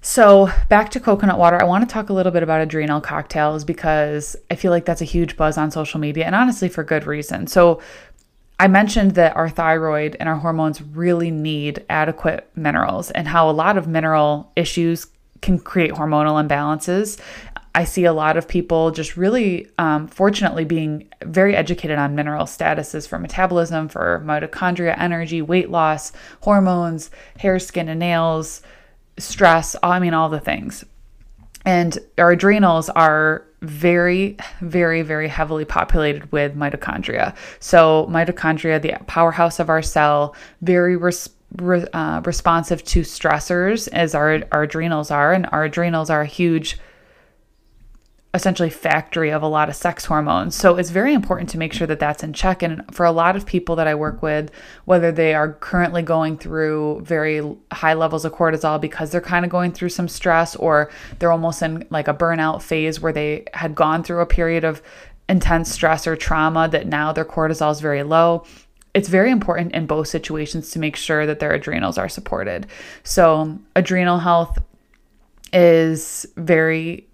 So, 0.03 0.49
back 0.67 0.89
to 0.91 0.99
coconut 0.99 1.37
water, 1.37 1.61
I 1.61 1.65
want 1.65 1.87
to 1.87 1.93
talk 1.93 2.09
a 2.09 2.13
little 2.13 2.31
bit 2.31 2.41
about 2.41 2.61
adrenal 2.61 3.01
cocktails 3.01 3.63
because 3.63 4.35
I 4.49 4.55
feel 4.55 4.71
like 4.71 4.85
that's 4.85 5.01
a 5.01 5.05
huge 5.05 5.37
buzz 5.37 5.57
on 5.57 5.69
social 5.69 5.99
media 5.99 6.25
and 6.25 6.33
honestly 6.33 6.69
for 6.69 6.83
good 6.83 7.05
reason. 7.05 7.45
So, 7.45 7.81
I 8.59 8.67
mentioned 8.67 9.11
that 9.15 9.35
our 9.35 9.49
thyroid 9.49 10.17
and 10.19 10.29
our 10.29 10.35
hormones 10.35 10.81
really 10.83 11.31
need 11.31 11.83
adequate 11.89 12.47
minerals 12.55 13.09
and 13.09 13.27
how 13.27 13.49
a 13.49 13.51
lot 13.51 13.75
of 13.75 13.87
mineral 13.87 14.51
issues 14.55 15.07
can 15.41 15.57
create 15.57 15.91
hormonal 15.91 16.47
imbalances. 16.47 17.19
I 17.73 17.85
see 17.85 18.03
a 18.03 18.13
lot 18.13 18.35
of 18.35 18.47
people 18.47 18.91
just 18.91 19.15
really, 19.15 19.67
um, 19.77 20.07
fortunately, 20.07 20.65
being 20.65 21.07
very 21.23 21.55
educated 21.55 21.97
on 21.97 22.15
mineral 22.15 22.45
statuses 22.45 23.07
for 23.07 23.17
metabolism, 23.17 23.87
for 23.87 24.21
mitochondria, 24.25 24.97
energy, 24.97 25.41
weight 25.41 25.69
loss, 25.69 26.11
hormones, 26.41 27.11
hair, 27.37 27.59
skin, 27.59 27.87
and 27.87 27.99
nails, 27.99 28.61
stress. 29.17 29.75
I 29.81 29.99
mean, 29.99 30.13
all 30.13 30.27
the 30.27 30.39
things. 30.39 30.83
And 31.65 31.97
our 32.17 32.31
adrenals 32.31 32.89
are 32.89 33.45
very, 33.61 34.35
very, 34.59 35.03
very 35.03 35.27
heavily 35.27 35.63
populated 35.63 36.29
with 36.31 36.55
mitochondria. 36.55 37.35
So, 37.59 38.07
mitochondria, 38.09 38.81
the 38.81 38.95
powerhouse 39.05 39.59
of 39.59 39.69
our 39.69 39.83
cell, 39.83 40.35
very 40.61 40.97
re- 40.97 41.85
uh, 41.93 42.21
responsive 42.25 42.83
to 42.85 43.01
stressors 43.01 43.87
as 43.93 44.15
our, 44.15 44.41
our 44.51 44.63
adrenals 44.63 45.11
are. 45.11 45.31
And 45.31 45.47
our 45.51 45.65
adrenals 45.65 46.09
are 46.09 46.21
a 46.21 46.25
huge 46.25 46.79
essentially 48.33 48.69
factory 48.69 49.29
of 49.29 49.41
a 49.41 49.47
lot 49.47 49.67
of 49.67 49.75
sex 49.75 50.05
hormones. 50.05 50.55
So 50.55 50.77
it's 50.77 50.89
very 50.89 51.13
important 51.13 51.49
to 51.49 51.57
make 51.57 51.73
sure 51.73 51.87
that 51.87 51.99
that's 51.99 52.23
in 52.23 52.31
check. 52.31 52.63
And 52.63 52.83
for 52.93 53.05
a 53.05 53.11
lot 53.11 53.35
of 53.35 53.45
people 53.45 53.75
that 53.75 53.87
I 53.87 53.95
work 53.95 54.21
with, 54.21 54.51
whether 54.85 55.11
they 55.11 55.33
are 55.33 55.53
currently 55.53 56.01
going 56.01 56.37
through 56.37 57.01
very 57.01 57.41
high 57.73 57.93
levels 57.93 58.23
of 58.23 58.31
cortisol 58.31 58.79
because 58.79 59.11
they're 59.11 59.19
kind 59.19 59.43
of 59.43 59.51
going 59.51 59.73
through 59.73 59.89
some 59.89 60.07
stress 60.07 60.55
or 60.55 60.89
they're 61.19 61.31
almost 61.31 61.61
in 61.61 61.85
like 61.89 62.07
a 62.07 62.13
burnout 62.13 62.61
phase 62.61 63.01
where 63.01 63.11
they 63.11 63.45
had 63.53 63.75
gone 63.75 64.01
through 64.01 64.21
a 64.21 64.25
period 64.25 64.63
of 64.63 64.81
intense 65.27 65.69
stress 65.69 66.07
or 66.07 66.15
trauma 66.15 66.69
that 66.69 66.87
now 66.87 67.11
their 67.11 67.25
cortisol 67.25 67.71
is 67.71 67.81
very 67.81 68.03
low. 68.03 68.45
It's 68.93 69.09
very 69.09 69.31
important 69.31 69.73
in 69.73 69.87
both 69.87 70.07
situations 70.07 70.71
to 70.71 70.79
make 70.79 70.95
sure 70.95 71.25
that 71.25 71.39
their 71.39 71.51
adrenals 71.51 71.97
are 71.97 72.09
supported. 72.09 72.67
So, 73.03 73.57
adrenal 73.75 74.19
health 74.19 74.57
is 75.53 76.25
very 76.35 77.07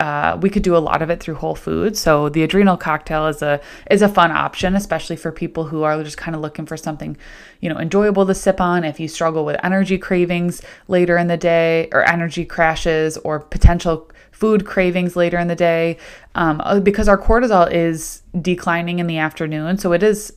uh, 0.00 0.36
we 0.40 0.50
could 0.50 0.62
do 0.62 0.76
a 0.76 0.78
lot 0.78 1.02
of 1.02 1.10
it 1.10 1.20
through 1.20 1.36
whole 1.36 1.54
foods. 1.54 2.00
So 2.00 2.28
the 2.28 2.42
adrenal 2.42 2.76
cocktail 2.76 3.26
is 3.28 3.42
a 3.42 3.60
is 3.90 4.02
a 4.02 4.08
fun 4.08 4.32
option, 4.32 4.74
especially 4.74 5.16
for 5.16 5.30
people 5.30 5.64
who 5.64 5.82
are 5.84 6.02
just 6.02 6.16
kind 6.16 6.34
of 6.34 6.40
looking 6.40 6.66
for 6.66 6.76
something, 6.76 7.16
you 7.60 7.68
know, 7.68 7.78
enjoyable 7.78 8.26
to 8.26 8.34
sip 8.34 8.60
on. 8.60 8.84
If 8.84 8.98
you 8.98 9.06
struggle 9.06 9.44
with 9.44 9.56
energy 9.62 9.96
cravings 9.96 10.62
later 10.88 11.16
in 11.16 11.28
the 11.28 11.36
day, 11.36 11.88
or 11.92 12.02
energy 12.02 12.44
crashes, 12.44 13.16
or 13.18 13.38
potential 13.38 14.10
food 14.32 14.66
cravings 14.66 15.14
later 15.14 15.38
in 15.38 15.46
the 15.46 15.54
day, 15.54 15.96
um, 16.34 16.60
uh, 16.64 16.80
because 16.80 17.08
our 17.08 17.18
cortisol 17.18 17.70
is 17.72 18.22
declining 18.40 18.98
in 18.98 19.06
the 19.06 19.18
afternoon, 19.18 19.78
so 19.78 19.92
it 19.92 20.02
is 20.02 20.32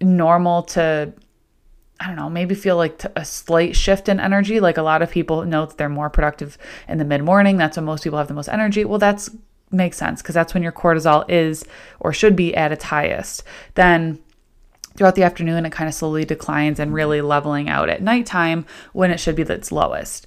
normal 0.00 0.62
to 0.62 1.12
I 2.02 2.06
don't 2.08 2.16
know, 2.16 2.28
maybe 2.28 2.56
feel 2.56 2.76
like 2.76 3.04
a 3.14 3.24
slight 3.24 3.76
shift 3.76 4.08
in 4.08 4.18
energy. 4.18 4.58
Like 4.58 4.76
a 4.76 4.82
lot 4.82 5.02
of 5.02 5.10
people 5.10 5.44
know 5.44 5.66
that 5.66 5.78
they're 5.78 5.88
more 5.88 6.10
productive 6.10 6.58
in 6.88 6.98
the 6.98 7.04
mid 7.04 7.22
morning. 7.22 7.56
That's 7.56 7.76
when 7.76 7.86
most 7.86 8.02
people 8.02 8.18
have 8.18 8.26
the 8.26 8.34
most 8.34 8.48
energy. 8.48 8.84
Well, 8.84 8.98
that's 8.98 9.30
makes 9.70 9.96
sense 9.96 10.20
because 10.20 10.34
that's 10.34 10.52
when 10.52 10.62
your 10.62 10.72
cortisol 10.72 11.24
is 11.28 11.64
or 12.00 12.12
should 12.12 12.34
be 12.34 12.54
at 12.56 12.72
its 12.72 12.84
highest. 12.84 13.44
Then 13.74 14.18
throughout 14.96 15.14
the 15.14 15.22
afternoon, 15.22 15.64
it 15.64 15.72
kind 15.72 15.88
of 15.88 15.94
slowly 15.94 16.24
declines 16.24 16.80
and 16.80 16.92
really 16.92 17.20
leveling 17.20 17.68
out 17.68 17.88
at 17.88 18.02
nighttime 18.02 18.66
when 18.92 19.10
it 19.10 19.20
should 19.20 19.36
be 19.36 19.42
its 19.42 19.72
lowest. 19.72 20.26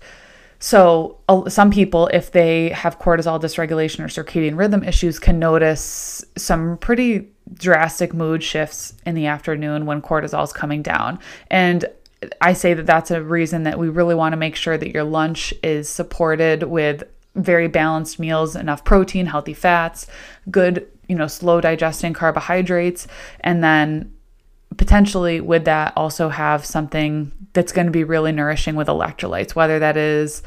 So, 0.60 1.18
some 1.48 1.70
people, 1.70 2.08
if 2.08 2.32
they 2.32 2.70
have 2.70 3.00
cortisol 3.00 3.40
dysregulation 3.42 4.00
or 4.00 4.08
circadian 4.08 4.58
rhythm 4.58 4.84
issues, 4.84 5.20
can 5.20 5.38
notice 5.38 6.24
some 6.38 6.78
pretty 6.78 7.30
drastic 7.54 8.14
mood 8.14 8.42
shifts 8.42 8.94
in 9.06 9.16
the 9.16 9.28
afternoon 9.28 9.86
when 9.86 10.02
cortisol 10.02 10.44
is 10.44 10.54
coming 10.54 10.82
down. 10.82 11.20
And 11.52 11.86
I 12.42 12.54
say 12.54 12.74
that 12.74 12.86
that's 12.86 13.12
a 13.12 13.22
reason 13.22 13.64
that 13.64 13.78
we 13.78 13.90
really 13.90 14.16
want 14.16 14.34
to 14.34 14.38
make 14.38 14.56
sure 14.56 14.78
that 14.78 14.94
your 14.94 15.04
lunch 15.04 15.54
is 15.62 15.90
supported 15.90 16.64
with 16.64 17.04
very 17.36 17.68
balanced 17.68 18.20
meals, 18.20 18.56
enough 18.56 18.84
protein, 18.84 19.26
healthy 19.26 19.54
fats, 19.54 20.08
good, 20.50 20.88
you 21.08 21.16
know, 21.16 21.28
slow 21.28 21.62
digesting 21.62 22.14
carbohydrates, 22.14 23.08
and 23.42 23.64
then 23.64 24.15
potentially 24.78 25.42
would 25.42 25.66
that 25.66 25.94
also 25.96 26.30
have 26.30 26.66
something 26.66 27.32
that's 27.54 27.72
going 27.72 27.88
to 27.88 27.92
be 27.92 28.04
really 28.04 28.32
nourishing 28.32 28.76
with 28.76 28.88
electrolytes, 28.88 29.56
whether 29.56 29.80
that 29.80 29.98
is 29.98 30.44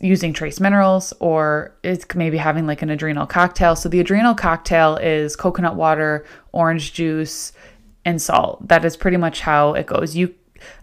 using 0.00 0.32
trace 0.32 0.60
minerals 0.60 1.12
or 1.20 1.74
it's 1.82 2.04
maybe 2.14 2.36
having 2.36 2.66
like 2.66 2.82
an 2.82 2.90
adrenal 2.90 3.26
cocktail. 3.26 3.74
So 3.76 3.88
the 3.88 4.00
adrenal 4.00 4.34
cocktail 4.34 4.96
is 4.96 5.36
coconut 5.36 5.74
water, 5.74 6.26
orange 6.52 6.92
juice, 6.92 7.52
and 8.04 8.20
salt. 8.20 8.66
That 8.68 8.84
is 8.84 8.96
pretty 8.96 9.16
much 9.16 9.40
how 9.40 9.74
it 9.74 9.86
goes. 9.86 10.16
You 10.16 10.34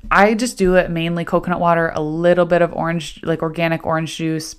I 0.10 0.34
just 0.34 0.57
do 0.57 0.75
it 0.75 0.89
mainly 0.89 1.24
coconut 1.24 1.60
water, 1.60 1.91
a 1.93 2.01
little 2.01 2.46
bit 2.46 2.63
of 2.63 2.74
orange 2.74 3.19
like 3.24 3.43
organic 3.43 3.86
orange 3.86 4.17
juice, 4.17 4.55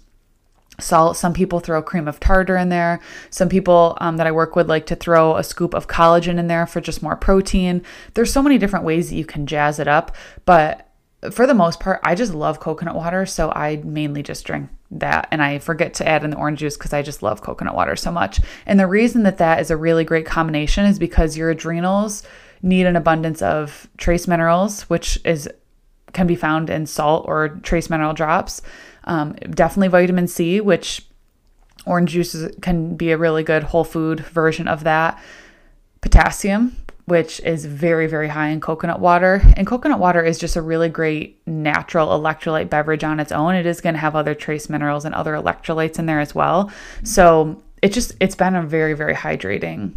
salt. 0.80 1.16
Some 1.16 1.32
people 1.32 1.60
throw 1.60 1.82
cream 1.82 2.08
of 2.08 2.20
tartar 2.20 2.56
in 2.56 2.68
there. 2.68 3.00
Some 3.30 3.48
people 3.48 3.96
um, 4.00 4.16
that 4.16 4.26
I 4.26 4.32
work 4.32 4.56
with 4.56 4.68
like 4.68 4.86
to 4.86 4.96
throw 4.96 5.36
a 5.36 5.44
scoop 5.44 5.74
of 5.74 5.88
collagen 5.88 6.38
in 6.38 6.46
there 6.46 6.66
for 6.66 6.80
just 6.80 7.02
more 7.02 7.16
protein. 7.16 7.82
There's 8.14 8.32
so 8.32 8.42
many 8.42 8.58
different 8.58 8.84
ways 8.84 9.10
that 9.10 9.16
you 9.16 9.24
can 9.24 9.46
jazz 9.46 9.78
it 9.78 9.88
up, 9.88 10.14
but 10.44 10.88
for 11.32 11.46
the 11.46 11.54
most 11.54 11.80
part, 11.80 12.00
I 12.04 12.14
just 12.14 12.32
love 12.32 12.60
coconut 12.60 12.94
water. 12.94 13.26
So 13.26 13.50
I 13.50 13.76
mainly 13.84 14.22
just 14.22 14.44
drink 14.44 14.70
that. 14.92 15.28
And 15.30 15.42
I 15.42 15.58
forget 15.58 15.94
to 15.94 16.08
add 16.08 16.24
in 16.24 16.30
the 16.30 16.36
orange 16.36 16.60
juice 16.60 16.76
because 16.76 16.92
I 16.92 17.02
just 17.02 17.22
love 17.22 17.42
coconut 17.42 17.74
water 17.74 17.96
so 17.96 18.12
much. 18.12 18.40
And 18.66 18.78
the 18.78 18.86
reason 18.86 19.24
that 19.24 19.38
that 19.38 19.60
is 19.60 19.70
a 19.70 19.76
really 19.76 20.04
great 20.04 20.26
combination 20.26 20.84
is 20.84 20.98
because 20.98 21.36
your 21.36 21.50
adrenals 21.50 22.22
need 22.62 22.86
an 22.86 22.96
abundance 22.96 23.42
of 23.42 23.88
trace 23.98 24.26
minerals, 24.28 24.82
which 24.82 25.18
is 25.24 25.48
can 26.12 26.26
be 26.26 26.36
found 26.36 26.70
in 26.70 26.86
salt 26.86 27.26
or 27.28 27.48
trace 27.62 27.90
mineral 27.90 28.14
drops. 28.14 28.62
Um, 29.08 29.32
definitely 29.32 29.88
vitamin 29.88 30.28
C, 30.28 30.60
which 30.60 31.06
orange 31.86 32.10
juices 32.10 32.54
can 32.60 32.94
be 32.94 33.10
a 33.10 33.16
really 33.16 33.42
good 33.42 33.64
whole 33.64 33.84
food 33.84 34.20
version 34.20 34.68
of 34.68 34.84
that. 34.84 35.18
Potassium, 36.02 36.76
which 37.06 37.40
is 37.40 37.64
very, 37.64 38.06
very 38.06 38.28
high 38.28 38.48
in 38.48 38.60
coconut 38.60 39.00
water. 39.00 39.40
And 39.56 39.66
coconut 39.66 39.98
water 39.98 40.22
is 40.22 40.38
just 40.38 40.56
a 40.56 40.62
really 40.62 40.90
great 40.90 41.40
natural 41.46 42.08
electrolyte 42.08 42.68
beverage 42.68 43.02
on 43.02 43.18
its 43.18 43.32
own. 43.32 43.54
It 43.54 43.64
is 43.64 43.80
going 43.80 43.94
to 43.94 44.00
have 44.00 44.14
other 44.14 44.34
trace 44.34 44.68
minerals 44.68 45.06
and 45.06 45.14
other 45.14 45.32
electrolytes 45.32 45.98
in 45.98 46.04
there 46.04 46.20
as 46.20 46.34
well. 46.34 46.70
So 47.02 47.62
it 47.80 47.94
just, 47.94 48.12
it's 48.20 48.34
been 48.34 48.54
a 48.54 48.62
very, 48.62 48.92
very 48.92 49.14
hydrating 49.14 49.94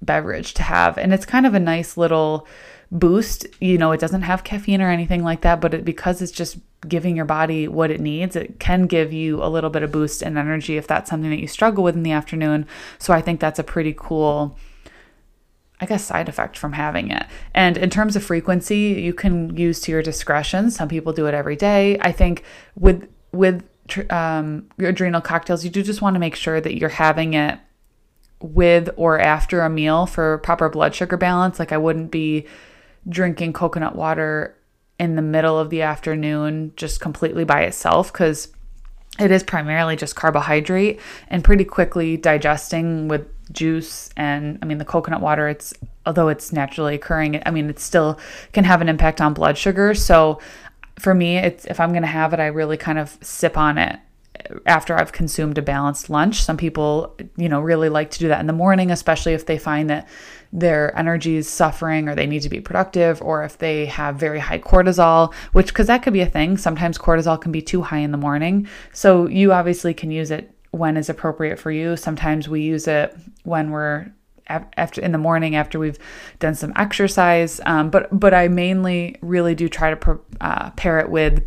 beverage 0.00 0.54
to 0.54 0.62
have. 0.62 0.96
And 0.96 1.12
it's 1.12 1.26
kind 1.26 1.44
of 1.44 1.54
a 1.54 1.60
nice 1.60 1.98
little 1.98 2.46
boost. 2.94 3.46
You 3.60 3.76
know, 3.76 3.92
it 3.92 4.00
doesn't 4.00 4.22
have 4.22 4.44
caffeine 4.44 4.80
or 4.80 4.88
anything 4.88 5.22
like 5.22 5.42
that, 5.42 5.60
but 5.60 5.74
it, 5.74 5.84
because 5.84 6.22
it's 6.22 6.32
just 6.32 6.58
giving 6.88 7.16
your 7.16 7.24
body 7.24 7.68
what 7.68 7.90
it 7.90 8.00
needs, 8.00 8.36
it 8.36 8.58
can 8.58 8.86
give 8.86 9.12
you 9.12 9.42
a 9.42 9.48
little 9.48 9.70
bit 9.70 9.82
of 9.82 9.92
boost 9.92 10.22
and 10.22 10.38
energy 10.38 10.76
if 10.76 10.86
that's 10.86 11.10
something 11.10 11.30
that 11.30 11.40
you 11.40 11.48
struggle 11.48 11.84
with 11.84 11.94
in 11.94 12.02
the 12.02 12.12
afternoon. 12.12 12.66
So 12.98 13.12
I 13.12 13.20
think 13.20 13.40
that's 13.40 13.58
a 13.58 13.64
pretty 13.64 13.94
cool 13.96 14.56
I 15.80 15.86
guess, 15.86 16.04
side 16.04 16.28
effect 16.28 16.56
from 16.56 16.72
having 16.72 17.10
it. 17.10 17.26
And 17.52 17.76
in 17.76 17.90
terms 17.90 18.14
of 18.16 18.24
frequency, 18.24 19.00
you 19.02 19.12
can 19.12 19.56
use 19.56 19.80
to 19.80 19.92
your 19.92 20.02
discretion. 20.02 20.70
Some 20.70 20.88
people 20.88 21.12
do 21.12 21.26
it 21.26 21.34
every 21.34 21.56
day. 21.56 21.98
I 22.00 22.12
think 22.12 22.44
with 22.76 23.08
with 23.32 23.64
um, 24.08 24.68
your 24.78 24.90
adrenal 24.90 25.20
cocktails, 25.20 25.64
you 25.64 25.70
do 25.70 25.82
just 25.82 26.00
want 26.00 26.14
to 26.14 26.20
make 26.20 26.36
sure 26.36 26.60
that 26.60 26.78
you're 26.78 26.88
having 26.88 27.34
it 27.34 27.58
with 28.40 28.88
or 28.96 29.18
after 29.18 29.62
a 29.62 29.68
meal 29.68 30.06
for 30.06 30.38
proper 30.38 30.68
blood 30.68 30.94
sugar 30.94 31.16
balance. 31.16 31.58
Like 31.58 31.72
I 31.72 31.76
wouldn't 31.76 32.10
be 32.10 32.46
drinking 33.08 33.52
coconut 33.52 33.94
water 33.94 34.56
in 34.98 35.16
the 35.16 35.22
middle 35.22 35.58
of 35.58 35.70
the 35.70 35.82
afternoon 35.82 36.72
just 36.76 37.00
completely 37.00 37.44
by 37.44 37.62
itself 37.62 38.12
because 38.12 38.48
it 39.18 39.30
is 39.30 39.42
primarily 39.42 39.96
just 39.96 40.16
carbohydrate 40.16 41.00
and 41.28 41.44
pretty 41.44 41.64
quickly 41.64 42.16
digesting 42.16 43.08
with 43.08 43.26
juice 43.52 44.10
and 44.16 44.58
I 44.62 44.66
mean 44.66 44.78
the 44.78 44.84
coconut 44.84 45.20
water 45.20 45.48
it's 45.48 45.74
although 46.06 46.28
it's 46.28 46.52
naturally 46.52 46.94
occurring 46.94 47.42
I 47.44 47.50
mean 47.50 47.68
it 47.68 47.78
still 47.78 48.18
can 48.52 48.64
have 48.64 48.80
an 48.80 48.88
impact 48.88 49.20
on 49.20 49.34
blood 49.34 49.58
sugar. 49.58 49.94
So 49.94 50.40
for 50.98 51.14
me 51.14 51.36
it's 51.36 51.64
if 51.66 51.80
I'm 51.80 51.90
going 51.90 52.02
to 52.02 52.08
have 52.08 52.32
it 52.32 52.40
I 52.40 52.46
really 52.46 52.76
kind 52.76 52.98
of 52.98 53.18
sip 53.20 53.56
on 53.56 53.78
it 53.78 53.98
after 54.66 54.96
I've 54.96 55.12
consumed 55.12 55.58
a 55.58 55.62
balanced 55.62 56.10
lunch 56.10 56.42
some 56.42 56.56
people 56.56 57.16
you 57.36 57.48
know 57.48 57.60
really 57.60 57.88
like 57.88 58.10
to 58.12 58.18
do 58.18 58.28
that 58.28 58.40
in 58.40 58.46
the 58.46 58.52
morning 58.52 58.90
especially 58.90 59.34
if 59.34 59.46
they 59.46 59.58
find 59.58 59.88
that 59.90 60.08
their 60.52 60.96
energy 60.96 61.36
is 61.36 61.48
suffering 61.48 62.08
or 62.08 62.14
they 62.14 62.26
need 62.26 62.42
to 62.42 62.48
be 62.48 62.60
productive 62.60 63.20
or 63.22 63.44
if 63.44 63.58
they 63.58 63.86
have 63.86 64.16
very 64.16 64.38
high 64.38 64.58
cortisol 64.58 65.32
which 65.52 65.68
because 65.68 65.86
that 65.86 66.02
could 66.02 66.12
be 66.12 66.20
a 66.20 66.26
thing 66.26 66.56
sometimes 66.56 66.98
cortisol 66.98 67.40
can 67.40 67.52
be 67.52 67.62
too 67.62 67.82
high 67.82 67.98
in 67.98 68.12
the 68.12 68.18
morning 68.18 68.66
so 68.92 69.26
you 69.28 69.52
obviously 69.52 69.94
can 69.94 70.10
use 70.10 70.30
it 70.30 70.54
when 70.74 70.96
is 70.96 71.08
appropriate 71.08 71.58
for 71.58 71.70
you. 71.70 71.96
Sometimes 71.96 72.48
we 72.48 72.60
use 72.60 72.88
it 72.88 73.16
when 73.44 73.70
we're 73.70 74.12
after 74.46 75.00
in 75.00 75.12
the 75.12 75.18
morning 75.18 75.56
after 75.56 75.78
we've 75.78 75.98
done 76.38 76.54
some 76.54 76.72
exercise. 76.76 77.60
Um, 77.64 77.90
but 77.90 78.08
but 78.18 78.34
I 78.34 78.48
mainly 78.48 79.16
really 79.22 79.54
do 79.54 79.68
try 79.68 79.94
to 79.94 80.20
uh, 80.40 80.70
pair 80.72 80.98
it 80.98 81.08
with 81.08 81.42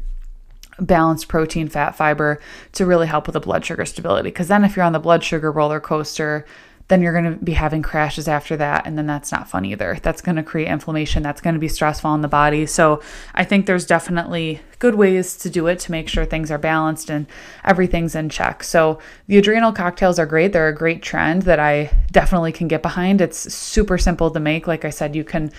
balanced 0.80 1.28
protein, 1.28 1.68
fat, 1.68 1.96
fiber 1.96 2.40
to 2.74 2.86
really 2.86 3.08
help 3.08 3.28
with 3.28 3.34
the 3.34 3.40
blood 3.40 3.66
sugar 3.66 3.86
stability. 3.86 4.30
Because 4.30 4.48
then 4.48 4.64
if 4.64 4.76
you're 4.76 4.86
on 4.86 4.94
the 4.94 5.00
blood 5.00 5.24
sugar 5.24 5.52
roller 5.52 5.80
coaster, 5.80 6.46
then 6.90 7.02
you're 7.02 7.12
going 7.12 7.38
to 7.38 7.44
be 7.44 7.54
having 7.54 7.82
crashes 7.82 8.30
after 8.30 8.56
that. 8.56 8.88
And 8.88 8.98
then 8.98 9.08
that's 9.08 9.32
not 9.32 9.50
fun 9.50 9.66
either. 9.66 9.98
That's 10.02 10.22
going 10.22 10.38
to 10.38 10.44
create 10.44 10.70
inflammation. 10.70 11.22
That's 11.22 11.42
going 11.42 11.56
to 11.56 11.60
be 11.60 11.68
stressful 11.68 12.10
on 12.10 12.22
the 12.22 12.30
body. 12.30 12.66
So 12.66 13.02
I 13.36 13.44
think 13.44 13.66
there's 13.66 13.86
definitely 13.86 14.62
good 14.80 14.96
ways 14.96 15.36
to 15.38 15.50
do 15.50 15.68
it 15.68 15.80
to 15.80 15.92
make 15.92 16.08
sure 16.08 16.24
things 16.24 16.50
are 16.50 16.58
balanced 16.58 17.10
and 17.10 17.28
everything's 17.66 18.16
in 18.16 18.30
check. 18.30 18.64
So 18.64 19.00
the 19.28 19.38
adrenal 19.38 19.74
cocktails 19.74 20.18
are 20.18 20.26
great. 20.26 20.54
They're 20.54 20.70
a 20.70 20.76
great 20.76 21.02
trend 21.02 21.42
that 21.42 21.60
I 21.60 21.92
definitely 22.12 22.54
can 22.54 22.70
get 22.70 22.82
behind. 22.82 23.20
It's 23.20 23.54
super 23.54 23.98
simple 23.98 24.32
to 24.32 24.40
make. 24.40 24.66
Like 24.66 24.86
I 24.86 24.90
said, 24.90 25.14
you 25.14 25.26
can 25.26 25.52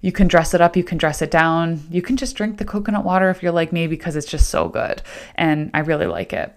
you 0.00 0.12
can 0.12 0.28
dress 0.28 0.54
it 0.54 0.60
up, 0.60 0.76
you 0.76 0.84
can 0.84 0.98
dress 0.98 1.22
it 1.22 1.30
down. 1.30 1.82
You 1.90 2.02
can 2.02 2.16
just 2.16 2.36
drink 2.36 2.58
the 2.58 2.64
coconut 2.64 3.04
water 3.04 3.30
if 3.30 3.42
you're 3.42 3.52
like 3.52 3.72
me 3.72 3.86
because 3.86 4.16
it's 4.16 4.30
just 4.30 4.50
so 4.50 4.68
good 4.68 5.02
and 5.34 5.70
I 5.74 5.80
really 5.80 6.06
like 6.06 6.32
it. 6.32 6.54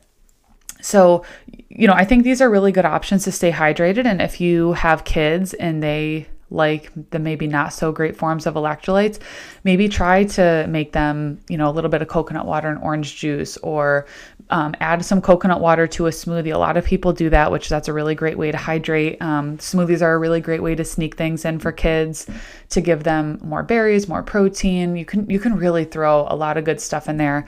So, 0.82 1.26
you 1.70 1.88
know, 1.88 1.94
I 1.94 2.06
think 2.06 2.24
these 2.24 2.42
are 2.42 2.50
really 2.50 2.72
good 2.72 2.86
options 2.86 3.24
to 3.26 3.32
stay 3.32 3.52
hydrated. 3.52 4.06
And 4.06 4.22
if 4.22 4.40
you 4.40 4.74
have 4.74 5.04
kids 5.04 5.54
and 5.54 5.84
they 5.84 6.28
like 6.52 6.92
the 7.12 7.20
maybe 7.20 7.48
not 7.48 7.74
so 7.74 7.92
great 7.92 8.16
forms 8.16 8.46
of 8.46 8.56
electrolytes, 8.56 9.20
maybe 9.64 9.88
try 9.88 10.24
to 10.24 10.66
make 10.68 10.94
them, 10.94 11.40
you 11.48 11.58
know, 11.58 11.70
a 11.70 11.74
little 11.74 11.90
bit 11.90 12.02
of 12.02 12.08
coconut 12.08 12.46
water 12.46 12.70
and 12.70 12.80
orange 12.80 13.18
juice 13.18 13.58
or 13.58 14.08
um, 14.50 14.76
add 14.80 15.04
some 15.06 15.22
coconut 15.22 15.60
water 15.60 15.88
to 15.88 16.08
a 16.08 16.10
smoothie. 16.10 16.54
A 16.54 16.58
lot 16.58 16.78
of 16.78 16.86
people 16.86 17.14
do 17.14 17.30
that, 17.30 17.52
which 17.52 17.70
that's 17.70 17.88
a 17.88 17.94
really 17.94 18.16
great 18.16 18.38
way 18.38 18.52
to 18.52 18.58
hydrate. 18.58 19.22
Um, 19.22 19.58
smoothies 19.58 20.02
are 20.02 20.14
a 20.14 20.18
really 20.18 20.42
great 20.42 20.64
way 20.64 20.76
to 20.76 20.84
sneak 20.84 21.16
things 21.16 21.46
in 21.46 21.60
for 21.60 21.72
kids 21.72 22.28
to 22.70 22.82
give 22.82 23.04
them 23.04 23.40
more 23.44 23.64
berries, 23.64 24.08
more 24.08 24.24
protein. 24.24 24.96
You 24.96 25.06
can 25.06 25.30
you 25.30 25.40
can 25.40 25.56
really 25.56 25.86
throw 25.86 26.26
a 26.30 26.36
lot 26.36 26.58
of 26.58 26.66
good 26.66 26.82
stuff 26.82 27.08
in 27.08 27.18
there. 27.18 27.46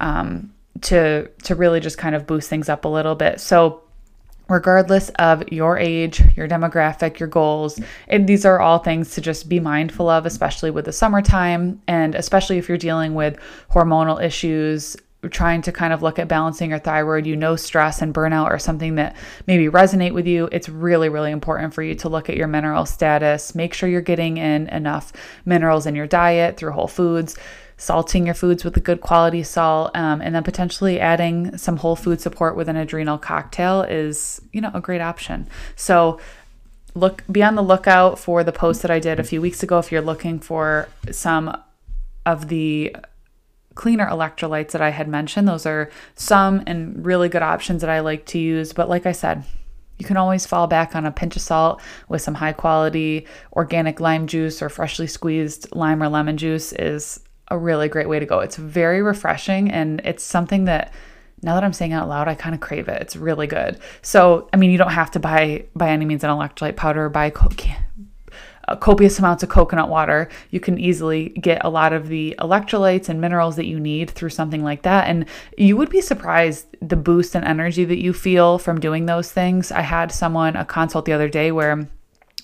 Um, 0.00 0.52
to 0.82 1.28
to 1.42 1.54
really 1.54 1.80
just 1.80 1.98
kind 1.98 2.14
of 2.14 2.26
boost 2.26 2.48
things 2.48 2.68
up 2.68 2.84
a 2.84 2.88
little 2.88 3.14
bit. 3.14 3.40
So 3.40 3.82
regardless 4.48 5.10
of 5.10 5.50
your 5.52 5.78
age, 5.78 6.22
your 6.36 6.48
demographic, 6.48 7.20
your 7.20 7.28
goals. 7.28 7.80
And 8.08 8.28
these 8.28 8.44
are 8.44 8.58
all 8.58 8.80
things 8.80 9.14
to 9.14 9.20
just 9.20 9.48
be 9.48 9.60
mindful 9.60 10.08
of, 10.08 10.26
especially 10.26 10.72
with 10.72 10.86
the 10.86 10.92
summertime, 10.92 11.80
and 11.86 12.16
especially 12.16 12.58
if 12.58 12.68
you're 12.68 12.76
dealing 12.76 13.14
with 13.14 13.38
hormonal 13.70 14.22
issues. 14.22 14.96
Trying 15.28 15.62
to 15.62 15.72
kind 15.72 15.92
of 15.92 16.02
look 16.02 16.18
at 16.18 16.28
balancing 16.28 16.70
your 16.70 16.78
thyroid, 16.78 17.26
you 17.26 17.36
know, 17.36 17.54
stress 17.56 18.00
and 18.00 18.14
burnout 18.14 18.46
are 18.46 18.58
something 18.58 18.94
that 18.94 19.16
maybe 19.46 19.66
resonate 19.66 20.14
with 20.14 20.26
you. 20.26 20.48
It's 20.50 20.68
really, 20.68 21.10
really 21.10 21.30
important 21.30 21.74
for 21.74 21.82
you 21.82 21.94
to 21.96 22.08
look 22.08 22.30
at 22.30 22.36
your 22.36 22.46
mineral 22.46 22.86
status. 22.86 23.54
Make 23.54 23.74
sure 23.74 23.88
you're 23.88 24.00
getting 24.00 24.38
in 24.38 24.68
enough 24.68 25.12
minerals 25.44 25.84
in 25.84 25.94
your 25.94 26.06
diet 26.06 26.56
through 26.56 26.72
whole 26.72 26.88
foods 26.88 27.36
salting 27.80 28.26
your 28.26 28.34
foods 28.34 28.62
with 28.62 28.76
a 28.76 28.80
good 28.80 29.00
quality 29.00 29.42
salt, 29.42 29.90
um, 29.96 30.20
and 30.20 30.34
then 30.34 30.42
potentially 30.42 31.00
adding 31.00 31.56
some 31.56 31.78
whole 31.78 31.96
food 31.96 32.20
support 32.20 32.54
with 32.54 32.68
an 32.68 32.76
adrenal 32.76 33.16
cocktail 33.16 33.80
is, 33.82 34.38
you 34.52 34.60
know, 34.60 34.70
a 34.74 34.80
great 34.82 35.00
option. 35.00 35.48
So 35.76 36.20
look 36.94 37.24
be 37.32 37.42
on 37.42 37.54
the 37.54 37.62
lookout 37.62 38.18
for 38.18 38.44
the 38.44 38.52
post 38.52 38.82
that 38.82 38.90
I 38.90 38.98
did 38.98 39.18
a 39.18 39.24
few 39.24 39.40
weeks 39.40 39.62
ago 39.62 39.78
if 39.78 39.90
you're 39.90 40.02
looking 40.02 40.40
for 40.40 40.88
some 41.10 41.56
of 42.26 42.48
the 42.48 42.94
cleaner 43.74 44.06
electrolytes 44.06 44.72
that 44.72 44.82
I 44.82 44.90
had 44.90 45.08
mentioned. 45.08 45.48
Those 45.48 45.66
are 45.66 45.90
some 46.14 46.62
and 46.66 47.04
really 47.04 47.28
good 47.28 47.42
options 47.42 47.80
that 47.80 47.90
I 47.90 48.00
like 48.00 48.26
to 48.26 48.38
use. 48.38 48.72
But 48.72 48.88
like 48.88 49.06
I 49.06 49.12
said, 49.12 49.44
you 49.98 50.06
can 50.06 50.16
always 50.16 50.46
fall 50.46 50.66
back 50.66 50.96
on 50.96 51.06
a 51.06 51.12
pinch 51.12 51.36
of 51.36 51.42
salt 51.42 51.80
with 52.08 52.22
some 52.22 52.34
high 52.34 52.54
quality 52.54 53.26
organic 53.52 54.00
lime 54.00 54.26
juice 54.26 54.62
or 54.62 54.68
freshly 54.68 55.06
squeezed 55.06 55.74
lime 55.74 56.02
or 56.02 56.08
lemon 56.08 56.36
juice 56.38 56.72
is 56.72 57.20
a 57.48 57.58
really 57.58 57.88
great 57.88 58.08
way 58.08 58.18
to 58.18 58.26
go. 58.26 58.40
It's 58.40 58.56
very 58.56 59.02
refreshing 59.02 59.70
and 59.70 60.00
it's 60.04 60.24
something 60.24 60.64
that 60.64 60.92
now 61.42 61.54
that 61.54 61.64
I'm 61.64 61.72
saying 61.72 61.92
out 61.92 62.08
loud, 62.08 62.28
I 62.28 62.34
kind 62.34 62.54
of 62.54 62.60
crave 62.60 62.88
it. 62.88 63.00
It's 63.00 63.16
really 63.16 63.46
good. 63.46 63.78
So, 64.02 64.48
I 64.52 64.56
mean, 64.56 64.70
you 64.70 64.78
don't 64.78 64.90
have 64.90 65.10
to 65.12 65.20
buy 65.20 65.64
by 65.74 65.90
any 65.90 66.04
means 66.04 66.22
an 66.22 66.30
electrolyte 66.30 66.76
powder 66.76 67.06
or 67.06 67.08
buy 67.08 67.30
co- 67.30 67.48
copious 68.76 69.18
amounts 69.18 69.42
of 69.42 69.48
coconut 69.48 69.88
water. 69.88 70.28
You 70.50 70.60
can 70.60 70.78
easily 70.78 71.30
get 71.30 71.64
a 71.64 71.70
lot 71.70 71.92
of 71.92 72.08
the 72.08 72.34
electrolytes 72.38 73.08
and 73.08 73.20
minerals 73.20 73.56
that 73.56 73.66
you 73.66 73.80
need 73.80 74.10
through 74.10 74.30
something 74.30 74.62
like 74.62 74.82
that. 74.82 75.08
And 75.08 75.26
you 75.56 75.76
would 75.76 75.90
be 75.90 76.00
surprised 76.00 76.66
the 76.80 76.96
boost 76.96 77.34
and 77.34 77.44
energy 77.44 77.84
that 77.84 78.00
you 78.00 78.12
feel 78.12 78.58
from 78.58 78.80
doing 78.80 79.06
those 79.06 79.32
things. 79.32 79.72
I 79.72 79.82
had 79.82 80.12
someone 80.12 80.56
a 80.56 80.64
consult 80.64 81.04
the 81.04 81.12
other 81.12 81.28
day 81.28 81.52
where 81.52 81.88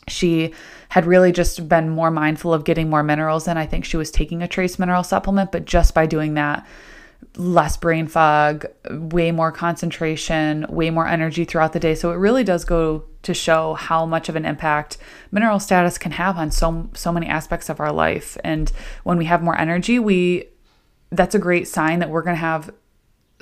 she 0.09 0.53
had 0.89 1.07
really 1.07 1.33
just 1.33 1.69
been 1.69 1.91
more 1.91 2.11
mindful 2.11 2.55
of 2.55 2.65
getting 2.65 2.89
more 2.89 3.03
minerals 3.03 3.49
in. 3.49 3.57
I 3.57 3.67
think 3.67 3.85
she 3.85 3.97
was 3.97 4.11
taking 4.11 4.43
a 4.43 4.49
trace 4.49 4.79
mineral 4.79 5.03
supplement, 5.03 5.53
but 5.53 5.65
just 5.65 5.95
by 5.95 6.07
doing 6.07 6.35
that, 6.35 6.67
less 7.37 7.77
brain 7.77 8.07
fog, 8.07 8.67
way 8.91 9.33
more 9.33 9.51
concentration, 9.51 10.67
way 10.69 10.91
more 10.91 11.07
energy 11.07 11.45
throughout 11.45 11.73
the 11.73 11.81
day. 11.81 11.95
So 11.95 12.13
it 12.13 12.17
really 12.17 12.45
does 12.45 12.65
go 12.65 13.05
to 13.27 13.35
show 13.35 13.75
how 13.75 14.07
much 14.07 14.29
of 14.29 14.37
an 14.37 14.45
impact 14.45 14.99
mineral 15.33 15.59
status 15.59 15.99
can 15.99 16.13
have 16.13 16.39
on 16.39 16.51
so 16.53 16.89
so 16.95 17.11
many 17.11 17.27
aspects 17.27 17.69
of 17.69 17.81
our 17.81 17.93
life. 17.93 18.39
And 18.45 18.71
when 19.03 19.19
we 19.19 19.25
have 19.25 19.43
more 19.43 19.59
energy, 19.59 19.99
we 19.99 20.49
that's 21.11 21.35
a 21.35 21.41
great 21.41 21.67
sign 21.67 21.99
that 21.99 22.09
we're 22.09 22.23
going 22.23 22.37
to 22.37 22.41
have 22.41 22.73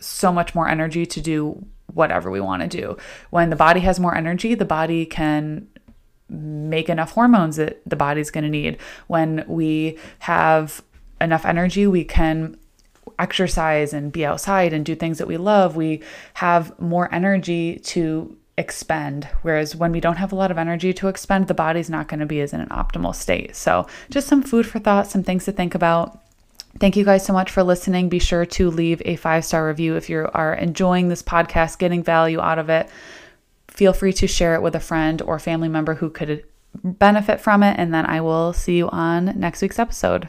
so 0.01 0.33
much 0.33 0.55
more 0.55 0.69
energy 0.69 1.05
to 1.05 1.21
do 1.21 1.67
whatever 1.93 2.31
we 2.31 2.41
want 2.41 2.63
to 2.63 2.69
do. 2.69 2.97
When 3.29 3.51
the 3.51 3.57
body 3.57 3.81
has 3.81 4.01
more 4.01 4.15
energy, 4.15 4.55
the 4.55 4.65
body 4.65 5.05
can 5.05 5.69
make 6.31 6.89
enough 6.89 7.13
hormones 7.13 7.57
that 7.57 7.83
the 7.87 7.97
body's 7.97 8.31
going 8.31 8.45
to 8.45 8.51
need. 8.51 8.79
When 9.07 9.45
we 9.47 9.99
have 10.21 10.83
enough 11.21 11.45
energy, 11.45 11.87
we 11.87 12.05
can 12.05 12.57
exercise 13.19 13.93
and 13.93 14.11
be 14.11 14.25
outside 14.25 14.73
and 14.73 14.85
do 14.85 14.95
things 14.95 15.19
that 15.19 15.29
we 15.29 15.37
love. 15.37 15.77
We 15.77 16.03
have 16.35 16.79
more 16.81 17.13
energy 17.15 17.79
to 17.85 18.37
expend. 18.57 19.25
Whereas 19.43 19.75
when 19.75 19.93
we 19.93 20.01
don't 20.01 20.17
have 20.17 20.33
a 20.33 20.37
lot 20.37 20.51
of 20.51 20.59
energy 20.59 20.93
to 20.95 21.09
expend, 21.09 21.49
the 21.49 21.55
body's 21.55 21.91
not 21.91 22.09
going 22.09 22.21
to 22.21 22.27
be 22.27 22.41
as 22.41 22.53
in 22.53 22.61
an 22.61 22.69
optimal 22.69 23.15
state. 23.15 23.57
So, 23.57 23.87
just 24.11 24.29
some 24.29 24.43
food 24.43 24.67
for 24.67 24.79
thought, 24.79 25.09
some 25.09 25.23
things 25.23 25.45
to 25.47 25.53
think 25.53 25.75
about. 25.75 26.21
Thank 26.79 26.97
you 26.97 27.05
guys 27.05 27.25
so 27.25 27.33
much 27.33 27.51
for 27.51 27.63
listening. 27.63 28.09
Be 28.09 28.19
sure 28.19 28.45
to 28.47 28.71
leave 28.71 29.01
a 29.05 29.17
five 29.17 29.45
star 29.45 29.67
review 29.67 29.97
if 29.97 30.09
you 30.09 30.29
are 30.35 30.55
enjoying 30.55 31.09
this 31.09 31.23
podcast, 31.23 31.79
getting 31.79 32.03
value 32.03 32.41
out 32.41 32.59
of 32.59 32.69
it 32.69 32.89
feel 33.75 33.93
free 33.93 34.13
to 34.13 34.27
share 34.27 34.55
it 34.55 34.63
with 34.63 34.75
a 34.75 34.81
friend 34.81 35.21
or 35.23 35.39
family 35.39 35.69
member 35.69 35.95
who 35.95 36.09
could 36.09 36.45
benefit 36.83 37.41
from 37.41 37.63
it. 37.63 37.77
And 37.79 37.93
then 37.93 38.07
I 38.07 38.21
will 38.21 38.53
see 38.53 38.77
you 38.77 38.89
on 38.89 39.39
next 39.39 39.61
week's 39.61 39.79
episode. 39.79 40.29